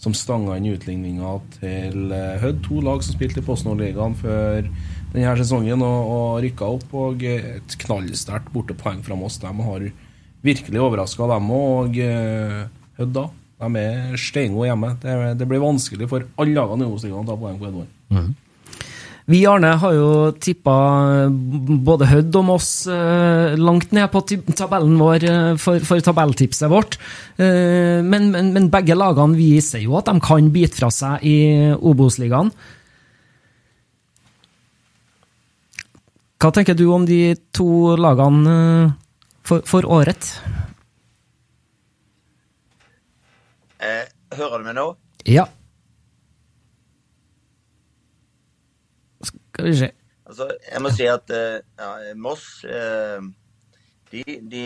[0.00, 2.08] som stanga inn utligninga til
[2.40, 2.62] Hødd.
[2.70, 4.64] To lag som spilte i Postnordligaen før
[5.12, 6.94] denne sesongen og, og rykka opp.
[6.96, 9.36] Og et knallsterkt bortepoeng fra Moss.
[9.44, 9.90] De har
[10.46, 11.98] virkelig overraska dem òg.
[12.00, 12.68] Og Hødda.
[13.00, 13.26] Hødd da,
[13.60, 14.94] de er steingode hjemme.
[15.00, 18.30] Det, det blir vanskelig for alle lagene i Obos-ligaen å ta poeng på Edvard.
[19.30, 20.06] Vi Arne har jo
[20.42, 20.74] tippa
[21.30, 24.24] både Hødd og Moss eh, langt ned på
[24.58, 26.96] tabellen vår eh, for, for tabelltipset vårt.
[27.38, 31.36] Eh, men, men, men begge lagene viser jo at de kan bite fra seg i
[31.76, 32.50] Obos-ligaen.
[36.40, 38.98] Hva tenker du om de to lagene eh,
[39.46, 40.32] for, for året?
[43.80, 44.86] Eh, hører du meg nå?
[45.28, 45.46] Ja.
[49.24, 49.90] Skal vi se.
[50.30, 53.22] Altså, jeg må si at eh, ja, Moss eh,
[54.10, 54.64] de, de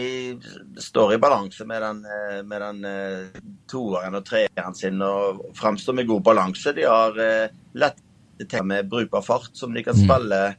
[0.80, 6.10] står i balanse med den, eh, med den toeren og treeren sin og framstår med
[6.10, 6.74] god balanse.
[6.76, 7.16] De har
[7.74, 8.02] lett
[8.38, 10.54] til med med brukbar fart som de kan spille, eh,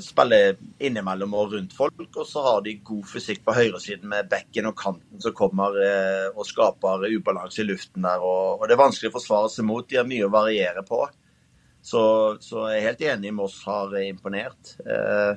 [0.00, 2.04] spille innimellom og rundt folk.
[2.06, 6.28] Og så har de god fysikk på høyresiden med bekken og kanten som kommer eh,
[6.32, 8.22] og skaper ubalanse i luften der.
[8.22, 9.88] Og, det er vanskelig å forsvare seg mot.
[9.88, 11.02] De har mye å variere på.
[11.82, 12.02] Så,
[12.44, 14.74] så jeg er helt enig Moss har imponert.
[14.86, 15.36] Eh,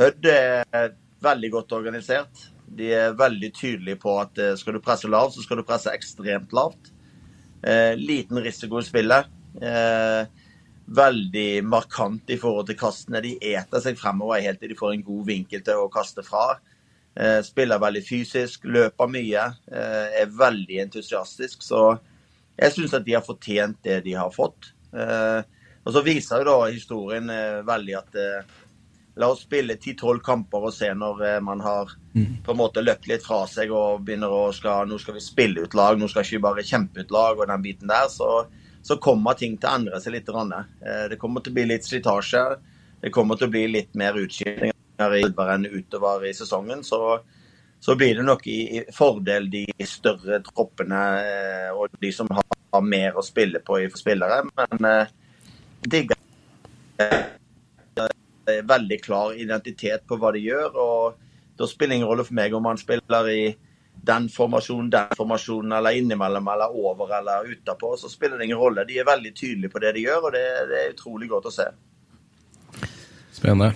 [0.00, 2.46] Hødd er veldig godt organisert.
[2.70, 5.92] De er veldig tydelige på at eh, skal du presse lavt, så skal du presse
[5.92, 6.92] ekstremt lavt.
[7.66, 9.28] Eh, liten risiko i spillet.
[9.60, 10.22] Eh,
[10.90, 13.22] veldig markant i forhold til kastene.
[13.22, 16.58] De eter seg fremover helt til de får en god vinkel til å kaste fra.
[17.14, 21.62] Eh, spiller veldig fysisk, løper mye, eh, er veldig entusiastisk.
[21.62, 21.98] Så
[22.58, 24.72] jeg syns at de har fortjent det de har fått.
[24.94, 25.42] Eh,
[25.84, 27.26] og så viser jo da historien
[27.64, 28.16] veldig at
[29.16, 31.88] la oss spille 10-12 kamper og se når man har
[32.44, 35.64] på en måte løpt litt fra seg og begynner å skal, nå skal vi spille
[35.64, 38.44] ut lag, nå skal ikke vi bare kjempe ut lag og den biten der, så,
[38.82, 40.28] så kommer ting til å endre seg litt.
[40.28, 42.44] Eh, det kommer til å bli litt slitasje.
[43.00, 46.84] Det kommer til å bli litt mer utskiftinger i enn utover i sesongen.
[46.84, 47.00] Så,
[47.80, 52.46] så blir det nok i, fordel de større troppene eh, og de som har,
[52.86, 54.44] mer å spille på for spillere.
[54.54, 55.08] Men eh,
[55.82, 56.16] digger
[58.66, 60.76] veldig klar identitet på hva de gjør.
[60.78, 63.42] og Da spiller ingen rolle for meg om man spiller i
[64.06, 67.96] den formasjonen, den formasjonen, eller innimellom, eller over eller utapå.
[67.96, 68.86] Så spiller det ingen rolle.
[68.88, 71.54] De er veldig tydelige på det de gjør, og det, det er utrolig godt å
[71.54, 71.68] se.
[73.36, 73.74] Spennende.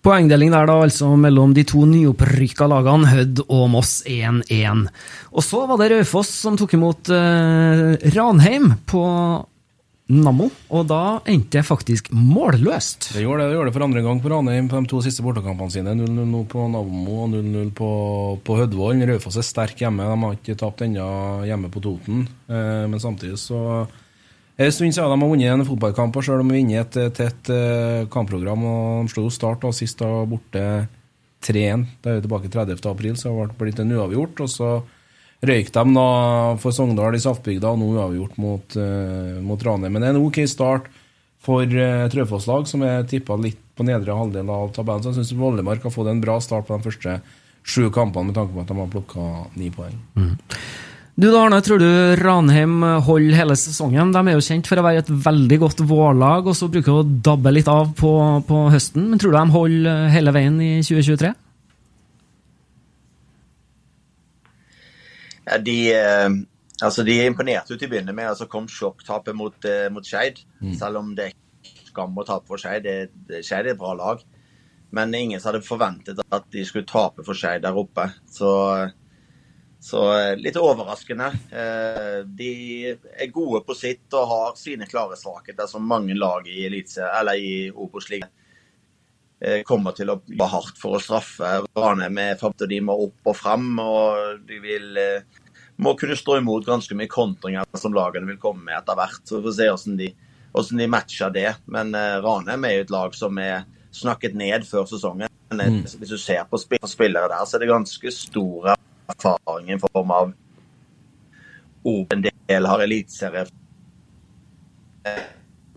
[0.00, 4.86] Poengdeling der da, altså mellom de to nyopprykka lagene, Hødd og Moss 1-1.
[5.34, 9.02] Og så var det Raufoss som tok imot eh, Ranheim på
[10.10, 13.12] Nammo, og da endte det faktisk målløst.
[13.14, 15.22] Det gjorde det, det gjorde det for andre gang på Ranheim på de to siste
[15.22, 15.94] bortekampene sine.
[15.94, 17.90] 0-0 nå på Nammo og 0-0 på,
[18.42, 19.06] på Hødvollen.
[19.06, 21.06] Raufoss er sterk hjemme, de har ikke tapt ennå
[21.46, 22.24] hjemme på Toten.
[22.50, 23.60] Eh, men samtidig så
[24.60, 26.82] er det en stund siden de har vunnet en fotballkamp, og selv om de vinner
[26.82, 28.66] et tett eh, kampprogram.
[28.66, 30.64] og De slo Start da, sist da borte
[31.46, 31.86] 3-1.
[32.02, 32.82] Da er vi tilbake 30.
[32.90, 34.42] april, så det blitt en uavgjort.
[34.42, 34.72] og så
[35.46, 36.06] røyk de da
[36.60, 39.94] for Sogndal i Saftbygda, og nå uavgjort mot, uh, mot Ranheim.
[39.94, 40.90] Men det er en OK start.
[41.40, 45.02] for uh, et Raufoss-lag som er tippa litt på nedre halvdel av tabellen.
[45.02, 47.20] Så jeg syns Vollemark har fått en bra start på de første
[47.64, 49.96] sju kampene, med tanke på at de har plukka ni poeng.
[51.20, 51.88] Du da, Arne, tror du
[52.20, 54.12] Ranheim holder hele sesongen?
[54.12, 57.00] De er jo kjent for å være et veldig godt vårlag, og så bruker de
[57.00, 58.12] å dabbe litt av på,
[58.48, 59.08] på høsten.
[59.08, 61.32] Men tror du de holder hele veien i 2023?
[65.64, 66.28] De, eh,
[66.82, 68.28] altså de imponerte jo til å begynne med.
[68.28, 70.42] altså kom sjokktapet mot, eh, mot Skeid.
[70.78, 72.86] Selv om det er skam å tape for Skeid.
[73.40, 74.22] Skeid er et bra lag.
[74.92, 78.08] Men ingen hadde forventet at de skulle tape for Skeid der oppe.
[78.26, 78.50] Så,
[79.80, 81.30] så eh, litt overraskende.
[82.26, 82.52] De
[82.90, 87.38] er gode på sitt og har sine klare svakheter, som mange lag i, elitse, eller
[87.38, 88.39] i Obos-ligaen
[89.64, 92.18] kommer til å jobbe hardt for å straffe Ranheim
[92.68, 93.78] de må opp og fram.
[93.80, 95.22] Og de vil, eh,
[95.78, 99.22] må kunne stå imot ganske mye kontringer som lagene vil komme med etter hvert.
[99.24, 100.10] Så vi får se hvordan de,
[100.52, 101.56] hvordan de matcher det.
[101.66, 105.32] Men eh, Ranheim er jo et lag som er snakket ned før sesongen.
[105.50, 108.74] Men eh, hvis du ser på spillere der, så er det ganske stor
[109.08, 110.36] erfaring i form av
[112.12, 113.46] en del har eliteserie
[115.02, 115.22] Eh,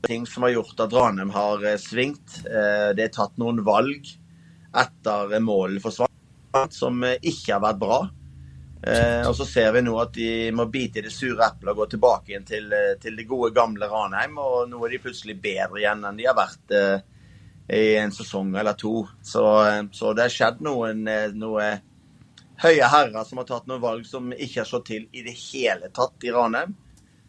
[0.07, 2.41] ting som har gjort at Ranheim har eh, svingt.
[2.45, 4.09] Eh, Det er tatt noen valg
[4.73, 8.03] etter eh, målet forsvant som ikke har vært bra.
[8.83, 11.85] Og så ser vi nå at de må bite i det sure eplet og gå
[11.93, 12.65] tilbake igjen til,
[12.99, 14.35] til det gode, gamle Ranheim.
[14.43, 16.73] Og nå er de plutselig bedre igjen enn de har vært
[17.71, 19.07] i en sesong eller to.
[19.21, 19.43] Så,
[19.91, 21.69] så det har skjedd noen, eh, noe
[22.63, 25.89] høye herrer som har tatt noen valg som ikke har slått til i det hele
[25.95, 26.75] tatt i Ranheim.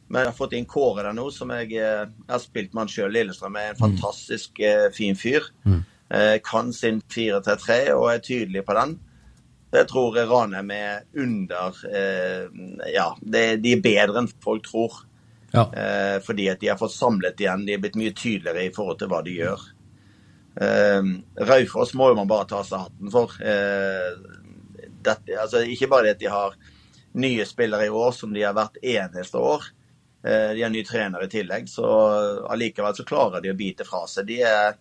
[0.09, 2.85] Men jeg har fått inn Kåre der nå, som jeg, eh, jeg har spilt med
[2.85, 3.57] han sjøl i Lillestrøm.
[3.57, 4.93] Er en fantastisk mm.
[4.97, 5.51] fin fyr.
[5.65, 5.83] Mm.
[6.45, 8.99] kan sin 4-3-3 og er tydelig på den.
[9.75, 12.45] Jeg tror Ranheim er under eh,
[12.95, 15.01] Ja, det, de er bedre enn folk tror.
[15.55, 15.67] Ja.
[15.71, 17.67] Eh, fordi at de har fått samlet igjen.
[17.67, 19.67] De er blitt mye tydeligere i forhold til hva de gjør.
[20.63, 21.11] Eh,
[21.51, 23.35] Raufoss må jo man bare ta seg hatten for.
[23.43, 26.59] Eh, dette, altså, ikke bare det at de har
[27.21, 29.67] nye spillere i år som de har vært eneste år.
[30.25, 31.87] Eh, de har ny trener i tillegg, så
[32.49, 34.27] allikevel så klarer de å bite fra seg.
[34.31, 34.77] De er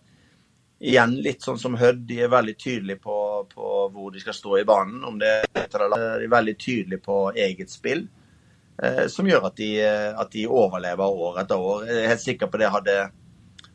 [0.84, 2.06] igjen litt sånn som Hødd.
[2.08, 3.18] De er veldig tydelige på,
[3.52, 5.04] på hvor de skal stå i banen.
[5.04, 8.06] om det De er veldig tydelige på eget spill,
[8.82, 11.86] eh, som gjør at de, at de overlever år etter år.
[11.90, 12.98] Jeg er helt sikker på det hadde,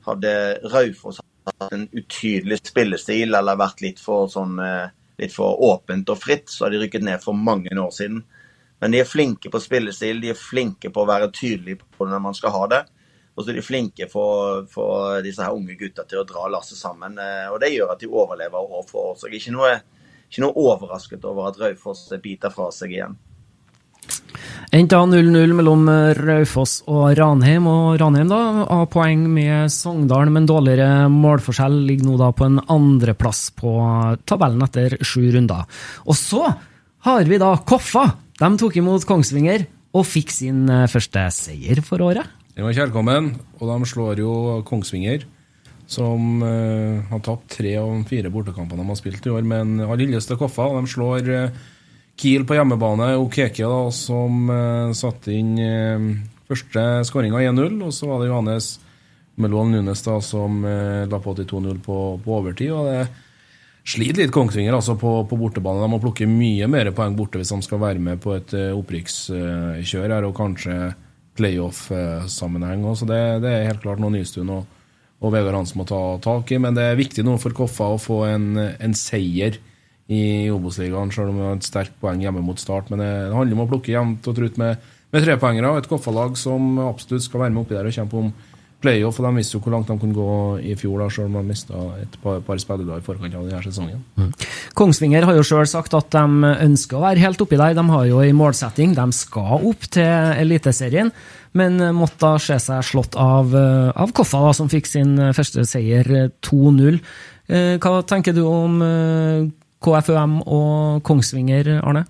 [0.10, 0.36] hadde
[0.74, 1.22] Raufoss
[1.60, 4.90] hatt en utydelig spillestil eller vært litt for, sånn, eh,
[5.22, 8.24] litt for åpent og fritt, så hadde de rykket ned for mange år siden.
[8.80, 12.24] Men de er flinke på spillestil, de er flinke på å være tydelige på når
[12.24, 12.82] man skal ha det.
[13.36, 16.80] Og så er de flinke for, for disse her unge gutta til å dra lasset
[16.80, 17.16] sammen.
[17.20, 19.18] eh, Og det gjør at de overlever år for år.
[19.20, 19.74] Så jeg er ikke noe,
[20.28, 23.20] ikke noe overrasket over at Raufoss biter fra seg igjen.
[24.76, 31.08] Endte 0-0 mellom Raufoss og Ranheim, og Ranheim da har poeng med Sogndal, men dårligere
[31.10, 33.72] målforskjell ligger nå da på en andreplass på
[34.30, 35.66] tabellen etter sju runder.
[36.06, 36.44] Og så
[37.08, 38.06] har vi da Koffa.
[38.40, 39.66] De tok imot Kongsvinger
[40.00, 42.24] og fikk sin eh, første seier for året.
[42.56, 44.32] Den var kjærkommen, og de slår jo
[44.68, 45.26] Kongsvinger,
[45.90, 49.44] som uh, har tapt tre av de fire bortekampene de har spilt i år.
[49.48, 51.62] Men har lilleste koffer, og De slår uh,
[52.20, 53.14] Kiel på hjemmebane.
[53.20, 55.56] Okeke, da, som uh, satte inn
[56.48, 57.80] første skåringa 1-0.
[57.88, 58.74] Og så var det Johannes
[59.40, 62.76] Melon Nunes da, som la på til 2-0 på, på overtid.
[62.76, 63.08] og det
[63.90, 65.82] sliter litt Kongsvinger altså på, på bortebane.
[65.84, 68.74] De må plukke mye mer poeng borte hvis de skal være med på et uh,
[68.78, 70.76] opprykkskjør her, og kanskje
[71.40, 72.84] playoff-sammenheng.
[73.00, 74.68] Så det, det er helt klart noe Nystuen og,
[75.24, 76.60] og Vegard Hansen må ta tak i.
[76.62, 79.60] Men det er viktig nå for Koffa å få en, en seier
[80.10, 82.90] i Obos-ligaen, selv om de har et sterkt poeng hjemme mot Start.
[82.92, 84.80] Men det handler om å plukke jevnt og trutt med,
[85.14, 88.32] med trepoengere og et Koffa-lag som absolutt skal være med oppi der og kjempe om
[88.82, 89.20] playoff.
[89.20, 90.30] Og de visste jo hvor langt de kunne gå
[90.72, 93.64] i fjor, da, selv om de mista et par, par spillere i forkant av denne
[93.66, 94.04] sesongen.
[94.80, 97.76] Kongsvinger har jo sjøl sagt at de ønsker å være helt oppi der.
[97.78, 101.12] De har jo en målsetting, de skal opp til Eliteserien.
[101.58, 105.32] Men måtte da se seg slått av, eh, av Koffa, da, som fikk sin eh,
[105.34, 107.00] første seier eh, 2-0.
[107.50, 108.78] Eh, Hva tenker du om
[109.82, 112.06] KFUM og Kongsvinger, Arne?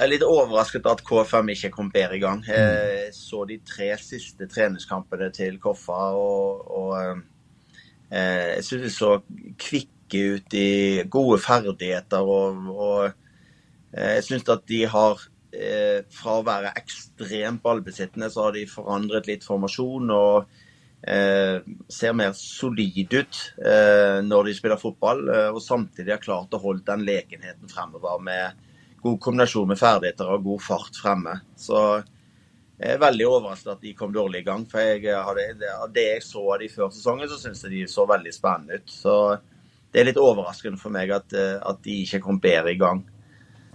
[0.00, 2.38] Jeg er litt overrasket at KFM ikke kom bedre i gang.
[2.48, 6.94] Jeg så de tre siste treningskampene til Koffa, og, og
[8.08, 9.10] eh, jeg syns de så
[9.60, 10.70] kvikke ut i
[11.04, 12.24] gode ferdigheter.
[12.24, 13.10] Og, og
[13.92, 15.20] eh, jeg syns at de har
[15.52, 20.48] eh, Fra å være ekstremt ballbesittende, så har de forandret litt formasjon og
[21.04, 21.60] eh,
[21.92, 26.64] ser mer solid ut eh, når de spiller fotball, eh, og samtidig har klart å
[26.64, 28.66] holde den lekenheten fremover med
[29.02, 31.40] god kombinasjon med ferdigheter og god fart fremme.
[31.56, 32.02] Så
[32.80, 34.64] Jeg er veldig overrasket at de kom dårlig i gang.
[34.64, 37.86] for jeg hadde, Av det jeg så av de før sesongen, så syns jeg de
[37.86, 38.88] så veldig spennende ut.
[38.88, 39.38] Så
[39.92, 43.04] det er litt overraskende for meg at, at de ikke kom bedre i gang.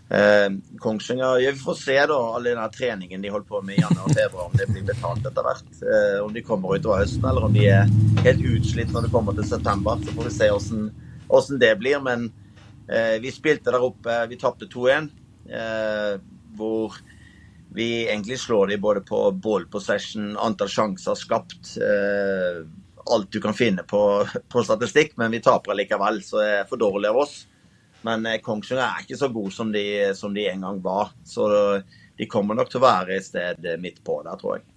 [0.10, 0.50] Eh,
[0.80, 4.14] Kongsvinger Vi får se da all den treningen de holdt på med i januar og
[4.14, 5.72] februar, om det blir betalt etter hvert.
[5.82, 7.90] Eh, om de kommer utover høsten, eller om de er
[8.26, 9.98] helt utslitt når det kommer til september.
[10.04, 12.02] Så får vi se hvordan, det blir.
[12.06, 12.45] Men eh,
[12.86, 14.14] vi spilte der oppe.
[14.30, 15.08] Vi tapte 2-1.
[15.50, 16.20] Eh,
[16.58, 16.94] hvor
[17.76, 21.76] vi egentlig slår de både på ball possession, antall sjanser skapt.
[21.78, 22.64] Eh,
[23.06, 24.02] alt du kan finne på,
[24.52, 27.36] på, statistikk, men vi taper likevel, så det er for dårlig av oss.
[28.06, 29.86] Men eh, Kongsvinger er ikke så god som de,
[30.18, 31.12] som de en gang var.
[31.26, 31.50] Så
[32.16, 34.70] de kommer nok til å være et sted midt på der, tror jeg.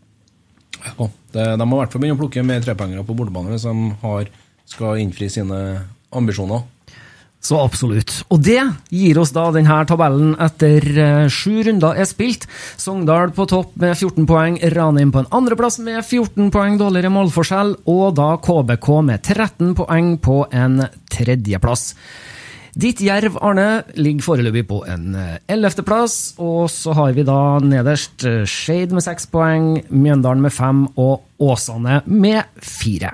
[0.79, 3.65] Ja, det, de må i hvert fall begynne å plukke mer trepoengere på bortebane hvis
[3.67, 4.29] de har,
[4.69, 5.59] skal innfri sine
[6.15, 6.67] ambisjoner.
[7.41, 8.13] Så absolutt.
[8.35, 8.61] Og det
[8.91, 12.49] gir oss da denne tabellen etter uh, sju runder er spilt.
[12.77, 17.77] Sogndal på topp med 14 poeng, Ranheim på en andreplass med 14 poeng dårligere målforskjell,
[17.89, 20.83] og da KBK med 13 poeng på en
[21.15, 21.93] tredjeplass.
[22.79, 26.37] Ditt Jerv, Arne, ligger foreløpig på en eh, ellevteplass.
[26.39, 31.25] Og så har vi da nederst eh, Skeid med seks poeng, Mjøndalen med fem og
[31.43, 33.11] Åsane med fire.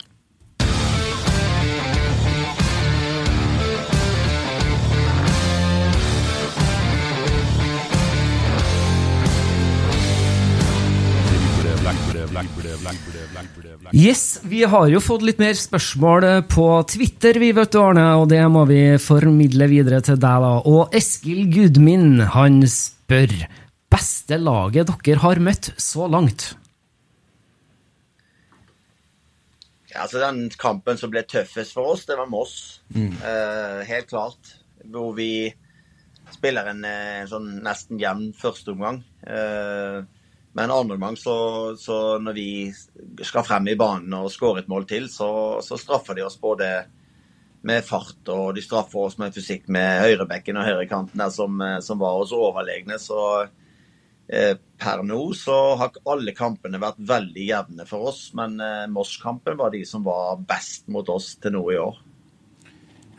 [13.95, 18.09] Yes, vi har jo fått litt mer spørsmål eh, på Twitter, vi vet du, Arne,
[18.19, 20.51] og det må vi formidle videre til deg, da.
[20.67, 23.31] Og Eskil Gudmin, han spør
[23.95, 26.57] beste laget dere har møtt så langt?
[29.93, 32.81] Ja, altså Den kampen som ble tøffest for oss, det var Moss.
[32.91, 33.15] Mm.
[33.23, 34.57] Uh, helt klart.
[34.91, 35.55] Hvor vi
[36.35, 39.05] spiller en, en eh, sånn nesten jevn førsteomgang.
[39.23, 40.03] Uh,
[40.55, 41.37] men andre gang, så,
[41.79, 42.49] så, når vi
[43.27, 46.69] skal frem i banen og skåre et mål til, så, så, straffer de oss både
[47.67, 51.99] med fart og de straffer oss med fysikk med høyrebekken og høyrekanten der som, som
[51.99, 53.01] var oss overlegne.
[53.03, 53.19] Så
[54.29, 58.29] eh, per nå så har alle kampene vært veldig jevne for oss.
[58.39, 61.99] Men eh, Moss-kampen var de som var best mot oss til nå i år.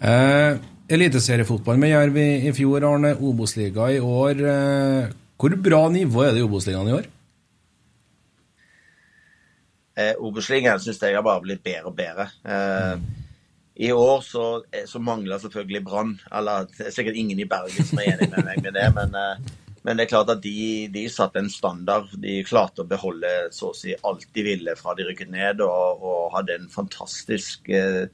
[0.06, 0.62] Eh,
[0.96, 3.16] Eliteseriefotball med Jerv i, i fjor, Arne.
[3.18, 4.46] Obos-liga i år.
[4.54, 7.12] Eh, hvor bra nivå er det i Obos-ligaen i år?
[9.96, 12.28] Eh, Obos-ligaen syns jeg har bare blitt bedre og bedre.
[12.44, 12.96] Eh,
[13.88, 16.16] I år så, eh, så mangler selvfølgelig Brann.
[16.28, 19.56] Det er sikkert ingen i Bergen som er enig med meg med det, men, eh,
[19.86, 22.12] men det er klart at de, de satte en standard.
[22.20, 26.04] De klarte å beholde så å si alt de ville fra de rykket ned, og,
[26.04, 28.08] og hadde en fantastisk eh,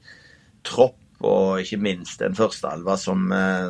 [0.62, 0.98] tropp.
[1.22, 3.68] Og ikke minst en førsteelver som, eh,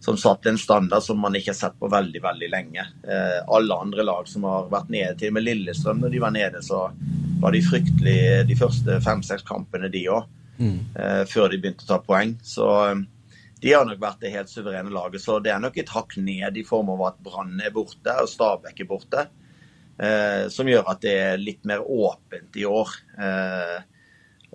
[0.00, 2.86] som satte en standard som man ikke har sett på veldig veldig lenge.
[3.04, 6.34] Eh, alle andre lag som har vært nede, til og med Lillestrøm når de var
[6.34, 6.86] nede, så
[7.40, 10.28] var de fryktelige de første fem-seks kampene, de òg.
[10.60, 10.78] Mm.
[10.96, 12.32] Eh, før de begynte å ta poeng.
[12.44, 13.02] Så eh,
[13.60, 15.20] de har nok vært det helt suverene laget.
[15.24, 18.28] Så det er nok et hakk ned i form av at Brann er borte og
[18.28, 19.26] Stabæk er borte.
[20.00, 22.96] Eh, som gjør at det er litt mer åpent i år.
[23.20, 23.78] Eh,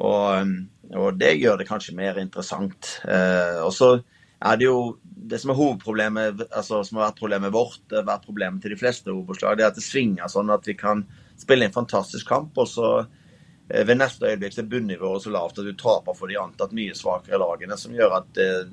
[0.02, 0.56] og,
[0.90, 2.98] og, det gjør det kanskje mer interessant.
[3.06, 3.94] Eh, og så
[4.40, 4.80] er det jo
[5.26, 8.76] det som er hovedproblemet, altså som har vært problemet vårt, det har vært problemet til
[8.76, 11.06] de fleste Obos-lag, det er at det svinger sånn at vi kan
[11.40, 15.62] spille en fantastisk kamp, og så eh, ved neste øyeblikk så er bunnivået så lavt
[15.62, 18.66] at du taper for de antatt mye svakere lagene, som gjør at, eh,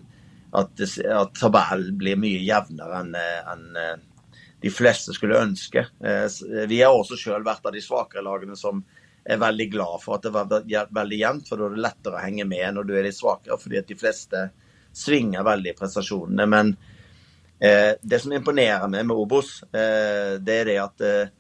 [0.61, 0.87] at,
[1.17, 4.09] at tabellen blir mye jevnere enn eh, en
[4.63, 5.81] de fleste skulle ønske.
[6.71, 8.85] Vi har også selv vært av de svakere lagene som
[9.27, 12.23] er veldig glad for at det var veldig jevnt, for da er det lettere å
[12.23, 14.45] henge med når du er litt svakere, fordi at de fleste
[14.97, 16.47] svinger veldig i prestasjonene.
[16.49, 16.73] Men
[17.59, 21.33] eh, det som imponerer meg med Obos, eh, det er det at eh,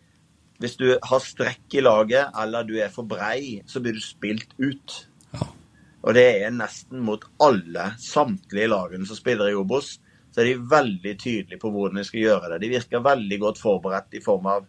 [0.62, 4.54] hvis du har strekk i laget, eller du er for brei, så blir du spilt
[4.62, 4.98] ut.
[5.32, 5.48] Ja.
[6.02, 9.96] Og det er nesten mot alle, samtlige lagene som spiller i Obos.
[10.32, 12.62] Så er de veldig tydelige på hvordan de skal gjøre det.
[12.62, 14.64] De virker veldig godt forberedt i form av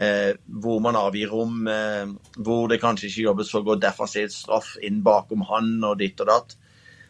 [0.00, 2.06] eh, hvor man avgir rom, eh,
[2.38, 6.30] hvor det kanskje ikke jobbes så godt defensivt straff inn bakom han og ditt og
[6.30, 6.56] datt.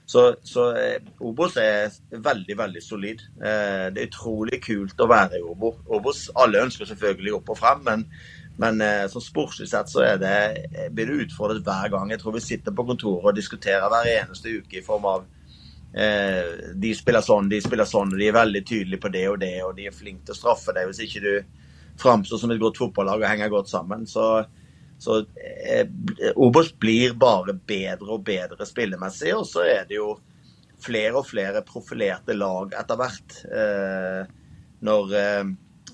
[0.06, 3.22] Så, så eh, Obos er veldig, veldig solid.
[3.40, 6.26] Eh, det er utrolig kult å være i Obos.
[6.36, 8.04] Alle ønsker selvfølgelig opp og frem, men,
[8.60, 10.34] men eh, som sportslig sett så er det,
[10.92, 12.12] blir det utfordret hver gang.
[12.12, 15.24] Jeg tror vi sitter på kontoret og diskuterer hver eneste uke i form av
[15.96, 19.38] eh, de spiller sånn, de spiller sånn, og de er veldig tydelige på det og
[19.40, 21.32] det, og de er flinke til å straffe deg hvis ikke du
[22.00, 24.04] framstår som et godt fotballag og henger godt sammen.
[24.10, 24.44] Så
[25.04, 25.84] så eh,
[26.40, 30.14] Obos blir bare bedre og bedre spillemessig, og så er det jo
[30.84, 33.36] flere og flere profilerte lag etter hvert.
[33.44, 34.22] Eh,
[34.84, 35.44] når, eh,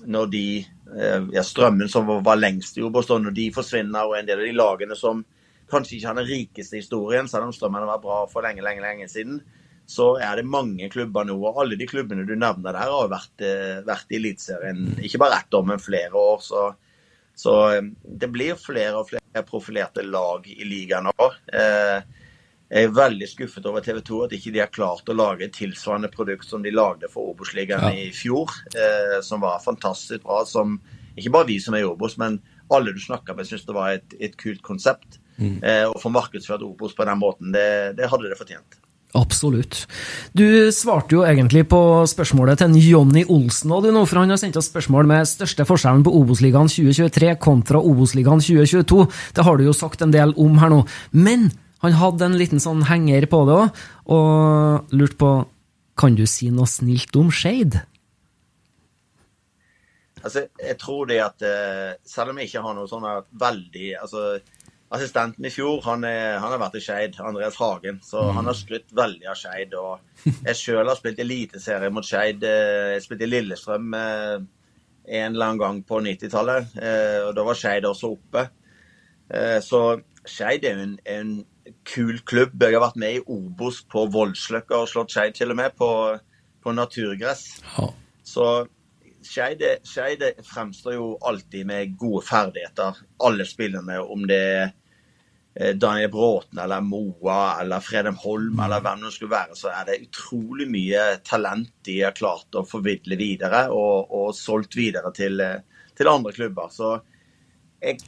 [0.05, 4.29] når, de eh, ja, Strømmen, som var, lengst i Obos, når de forsvinner, og en
[4.29, 5.23] del av de lagene som
[5.71, 9.09] kanskje ikke har den rikeste historien, selv om Strømmen var bra for lenge, lenge, lenge
[9.11, 9.41] siden,
[9.91, 11.35] så er det mange klubber nå.
[11.35, 15.41] Og alle de klubbene du nevner der, har vært, eh, vært i Eliteserien ikke bare
[15.41, 16.39] ett år, men flere år.
[16.45, 16.69] Så,
[17.35, 21.29] så eh, det blir flere og flere profilerte lag i ligaen nå.
[21.53, 22.01] Eh,
[22.71, 25.55] jeg er veldig skuffet over TV 2 at ikke de har klart å lage et
[25.57, 27.91] tilsvarende produkt som de lagde for Obos-ligaen Ja.
[27.91, 30.45] i fjor, eh, som var fantastisk bra.
[30.45, 30.79] Som
[31.17, 32.39] ikke bare vi som er i Obos, men
[32.71, 35.19] alle du snakka med, syntes det var et, et kult konsept.
[35.41, 38.77] Eh, å få markedsført Obos på den måten, det, det hadde det fortjent.
[39.17, 39.87] Absolutt.
[40.31, 44.69] Du svarte jo egentlig på spørsmålet til Jonny Olsen og for han har sendt oss
[44.71, 49.07] spørsmål med største forskjellen på Obos-ligaen 2023 kontra Obos-ligaen 2022.
[49.35, 50.85] Det har du jo sagt en del om her nå.
[51.11, 51.49] Men
[51.83, 53.79] han hadde en liten sånn henger på det òg,
[54.15, 55.31] og lurte på
[55.99, 57.75] Kan du si noe snilt om Skeid?
[60.23, 63.05] Altså, jeg tror det at eh, selv om jeg ikke har noe sånn
[63.41, 64.23] veldig altså,
[64.91, 68.01] Assistenten i fjor han, er, han har vært i Skeid, Andreas Hagen.
[68.03, 69.75] Så han har skrytt veldig av Skeid.
[69.79, 72.43] Og jeg sjøl har spilt eliteserie mot Skeid.
[72.43, 74.35] eh, Jeg spilte i Lillestrøm eh,
[75.11, 76.75] en eller annen gang på 90-tallet.
[76.81, 78.47] eh, Og da var Skeid også oppe.
[79.63, 79.79] Så
[80.27, 81.29] Skeid er jo en, en
[81.87, 82.57] kul klubb.
[82.59, 85.87] Jeg har vært med i Obos på Voldsløkka og slått Skeid til og med, på,
[86.59, 87.45] på naturgress.
[87.77, 87.87] Ja.
[88.27, 88.49] Så
[89.23, 89.63] Skeid
[90.49, 94.01] fremstår jo alltid med gode ferdigheter, alle spillerne.
[94.03, 94.73] Om det er
[95.53, 99.97] Daniel Bråten eller Moa eller Fredem Holm eller hvem det skulle være, så er det
[100.05, 105.89] utrolig mye talent de har klart å forvidle videre og, og solgt videre til, eh,
[105.97, 106.71] til andre klubber.
[106.71, 106.93] Så
[107.81, 107.99] jeg,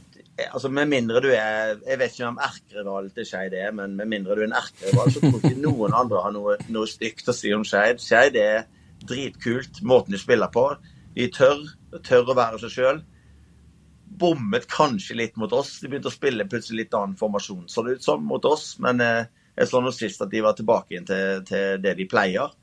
[0.45, 4.11] altså med mindre du er Jeg vet ikke om erkerivalen til Skeid er, men med
[4.15, 7.35] mindre du er en erkerival, så tror ikke noen andre har noe, noe stygt å
[7.35, 7.99] si om Skeid.
[7.99, 8.69] Skeid er
[9.03, 10.69] dritkult, måten de spiller på.
[11.17, 11.65] De tør,
[12.07, 13.03] tør å være seg sjøl.
[14.19, 15.77] Bommet kanskje litt mot oss.
[15.81, 18.73] De begynte å spille plutselig litt annen formasjon, så det ut som, mot oss.
[18.83, 19.23] Men eh,
[19.57, 22.53] jeg så nå sist at de var tilbake igjen til, til det de pleier.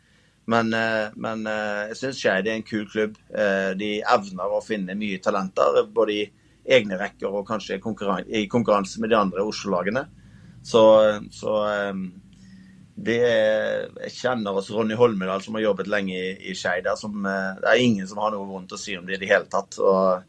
[0.50, 3.18] Men, eh, men eh, jeg syns Skeid er en kul klubb.
[3.30, 6.24] Eh, de evner å finne mye talenter, både i
[6.70, 10.06] egne rekker og kanskje i konkurran- i konkurranse med de andre Oslo-lagene.
[10.66, 10.82] Så,
[11.32, 12.02] så eh,
[13.14, 16.88] er, jeg kjenner også Ronny Holmedal, som har jobbet lenge i, i Skeid.
[16.90, 19.48] eh, Det er ingen som har noe vondt å si om det i det hele
[19.50, 19.78] tatt.
[19.78, 20.26] og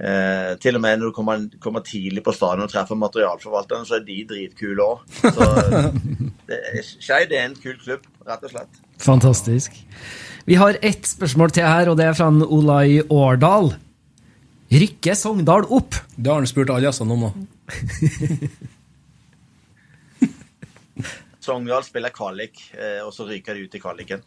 [0.00, 3.98] eh, Til og med når du kommer, kommer tidlig på stadion og treffer materialforvalterne, så
[3.98, 5.04] er de dritkule òg.
[5.20, 5.46] Så
[6.48, 8.82] det- Skeid er en kul klubb, rett og slett.
[9.02, 9.76] Fantastisk.
[10.46, 13.72] Vi har ett spørsmål til her, og det er fra Olai Årdal.
[14.72, 15.94] Rykker Sogndal opp?
[16.16, 17.32] Det har han spurt alle gjestene om nå.
[21.42, 24.22] Sogndal spiller kvalik, eh, og så ryker de ut i kvaliken.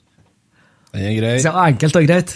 [0.92, 1.36] Den er grei.
[1.44, 2.34] Så enkelt og greit.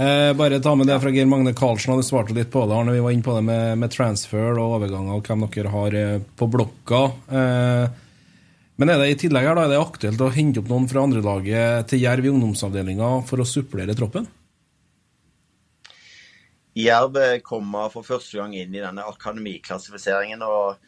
[0.00, 1.96] Eh, bare ta med det fra Geir Magne Karlsen.
[1.96, 4.76] du svarte litt på det Arne, vi var inne på det med, med transfer og
[4.78, 7.00] overganger og hvem dere har eh, på blokka.
[7.28, 7.98] Eh,
[8.80, 11.02] men er det i tillegg her da, er det aktuelt å hente opp noen fra
[11.04, 14.24] andrelaget til Jerv i ungdomsavdelinga for å supplere troppen?
[16.80, 20.78] Jerv kommer for første gang inn i denne akademiklassifiseringen og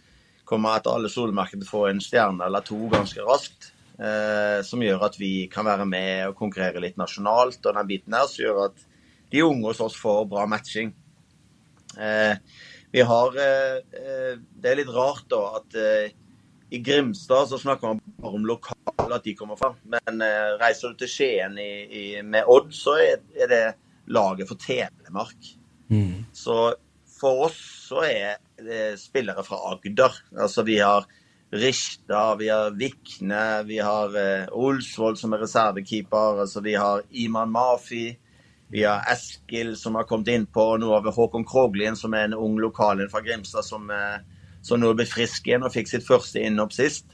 [0.48, 3.74] kommer etter alle solmerker til å få en stjerne eller to ganske raskt.
[4.00, 7.60] Eh, som gjør at vi kan være med og konkurrere litt nasjonalt.
[7.60, 8.88] Og den biten her som gjør at
[9.32, 10.92] de unge hos oss får bra matching.
[11.98, 12.34] Eh,
[12.92, 15.76] vi har eh, eh, Det er litt rart da at
[16.72, 19.74] i Grimstad så snakker man bare om lokale, at de kommer fra.
[19.84, 23.64] Men eh, reiser du til Skien i, i, med Odd, så er, er det
[24.08, 25.50] laget for Telemark.
[26.32, 26.56] Så
[27.12, 27.58] for oss
[27.90, 30.16] så er det spillere fra Agder.
[30.32, 31.04] Altså vi har
[31.52, 36.40] Rishta, vi har Vikne, vi har eh, Olsvold som er reservekeeper.
[36.46, 38.06] Altså vi har Iman Mafi.
[38.72, 40.76] Vi har Eskil som har kommet innpå.
[40.76, 44.22] Nå har vi Håkon Kroglien som er en ung lokal fra Grimstad som, eh,
[44.64, 47.12] som nå blitt frisk igjen og fikk sitt første innhopp sist.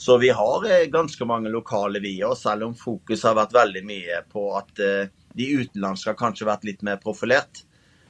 [0.00, 3.82] Så vi har eh, ganske mange lokale vi òg, selv om fokus har vært veldig
[3.84, 7.66] mye på at eh, de utenlandske har kanskje vært litt mer profilert.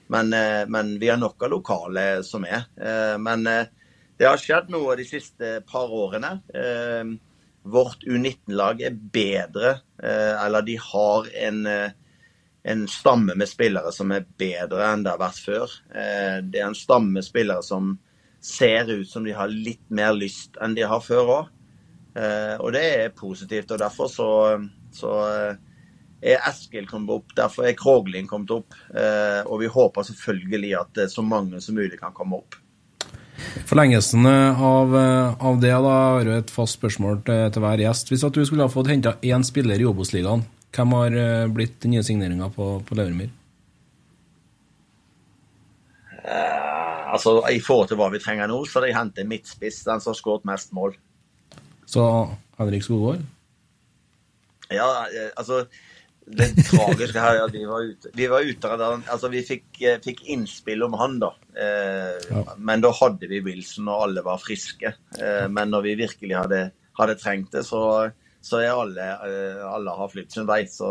[0.06, 0.30] Men,
[0.68, 2.66] men vi har nok av lokale som er.
[3.16, 6.34] Men det har skjedd noe de siste par årene.
[7.64, 11.62] Vårt U19-lag er bedre, eller de har en,
[12.64, 15.74] en stamme med spillere som er bedre enn det har vært før.
[15.94, 17.98] Eh, Det er en stamme med spillere som
[18.40, 21.52] ser ut som de har litt mer lyst enn de har før òg.
[22.60, 23.72] Og det er positivt.
[23.74, 24.28] og Derfor så,
[24.94, 25.56] så eh,
[26.24, 28.74] er Eskil kommet opp, derfor er Kroglin kommet opp.
[28.94, 32.56] eh, Og vi håper selvfølgelig at eh, så mange som mulig kan komme opp.
[33.66, 38.12] Forlengelsen av, eh, av det da, har jo et fast spørsmål til, til hver gjest.
[38.12, 40.44] Hvis at du skulle ha fått henta én spiller i Obos-ligaen,
[40.74, 43.32] hvem har eh, blitt den nye signeringa på, på Levermyr?
[47.14, 50.12] altså I forhold til hva vi trenger nå, så har de hentet midtspiss, den som
[50.12, 50.96] har skåret mest mål.
[51.86, 52.04] Så
[52.58, 53.24] Henrik Skogvold?
[54.72, 55.66] Ja, eh, altså
[56.24, 59.66] Det tragiske her er at vi var ute, vi, var ute der, altså, vi fikk,
[59.82, 61.34] eh, fikk, innspill om han, da.
[61.52, 62.44] Eh, ja.
[62.56, 64.94] Men da hadde vi Wilson, og alle var friske.
[65.20, 66.62] Eh, men når vi virkelig hadde,
[66.96, 67.82] hadde trengt det, så,
[68.44, 70.66] så alle, eh, alle har flyttet sin vei.
[70.68, 70.88] Så,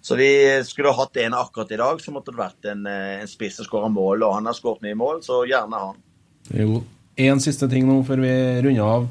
[0.00, 0.30] så, vi
[0.66, 3.68] skulle hatt en akkurat i dag, så måtte det vært en, eh, en spiss som
[3.68, 4.24] skåra mål.
[4.26, 6.00] Og han har skåret mye mål, så gjerne han.
[6.50, 6.80] Jo.
[7.18, 8.32] En siste ting nå før vi
[8.66, 9.06] runder av.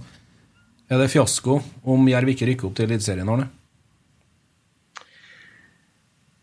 [0.91, 3.47] Er det fiasko om Jerv ikke rykker opp til Eliteserien, Arne?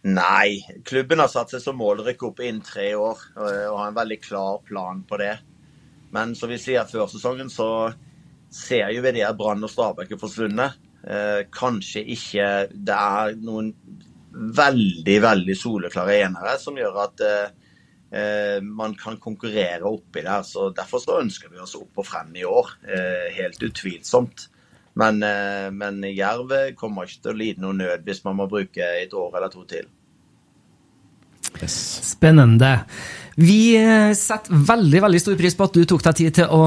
[0.05, 3.86] Nei, klubben har satt seg som mål å rykke opp innen tre år og har
[3.86, 5.32] en veldig klar plan på det.
[6.12, 7.92] Men som vi sier før sesongen, så
[8.52, 10.84] ser jo vi det at Brann og Stabæk er forsvunnet.
[11.05, 13.72] Eh, kanskje ikke det er noen
[14.34, 20.42] veldig, veldig soleklare enere som gjør at eh, man kan konkurrere oppi der.
[20.42, 24.48] så Derfor så ønsker vi oss opp og frem i år, eh, helt utvilsomt.
[24.94, 28.82] Men, eh, men Jerv kommer ikke til å lide noe nød hvis man må bruke
[29.02, 29.90] et år eller to til.
[31.62, 31.74] Yes.
[32.14, 32.84] Spennende.
[33.41, 36.61] Vi eh, setter veldig veldig stor pris på at du tok deg tid til å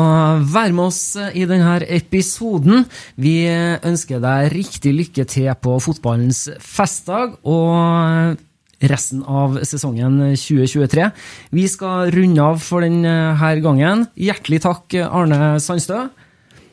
[0.44, 2.84] være med oss eh, i denne episoden.
[3.16, 8.38] Vi ønsker deg riktig lykke til på fotballens festdag og
[8.78, 11.10] resten av sesongen 2023.
[11.56, 14.06] Vi skal runde av for denne gangen.
[14.20, 16.06] Hjertelig takk, Arne Sandstø.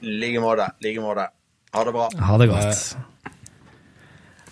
[0.05, 0.69] I like måte.
[0.85, 1.31] like måte.
[1.75, 2.11] Ha det bra.
[2.29, 3.14] Ha det godt.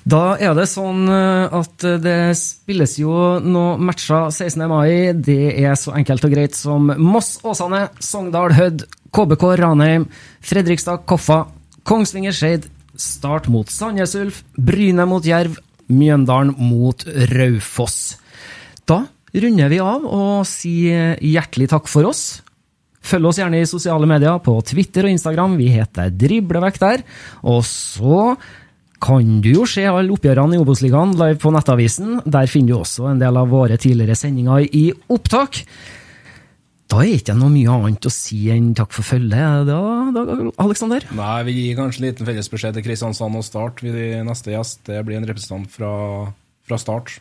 [0.02, 4.64] Da er det sånn eh, at det spilles jo noen matcher 16.
[4.70, 5.12] mai.
[5.14, 10.08] Det er så enkelt og greit som Moss Åsane, Sogndal Hødd, KBK Ranheim,
[10.42, 11.44] Fredrikstad Koffa,
[11.86, 12.66] Kongsvinger Skeid,
[12.98, 15.56] Start mot Sandnes Ulf, Bryne mot Jerv,
[15.92, 18.16] Mjøndalen mot Raufoss.
[18.88, 22.42] Da runder vi av og sier hjertelig takk for oss.
[23.02, 25.56] Følg oss gjerne i sosiale medier, på Twitter og Instagram.
[25.58, 27.02] Vi heter Driblevekk der.
[27.50, 28.34] Og så
[29.02, 32.20] kan du jo se alle oppgjørene i Obos-ligaen live på Nettavisen.
[32.22, 35.64] Der finner du også en del av våre tidligere sendinger i opptak.
[36.92, 39.78] Da er ikke noe mye annet å si enn takk for følget, da,
[40.12, 41.06] da, Aleksander?
[41.16, 43.80] Nei, vi gir kanskje en liten fellesbeskjed til Kristiansand og Start.
[43.82, 45.92] Neste gjest det blir en representant fra,
[46.68, 47.16] fra Start.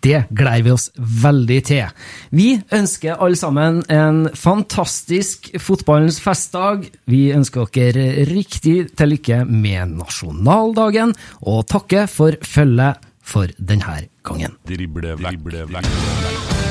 [0.00, 1.90] Det gleder vi oss veldig til.
[2.32, 6.88] Vi ønsker alle sammen en fantastisk fotballens festdag.
[7.10, 14.56] Vi ønsker dere riktig til lykke med nasjonaldagen, og takker for følget for denne gangen.
[14.66, 16.70] Drible, drible, drible.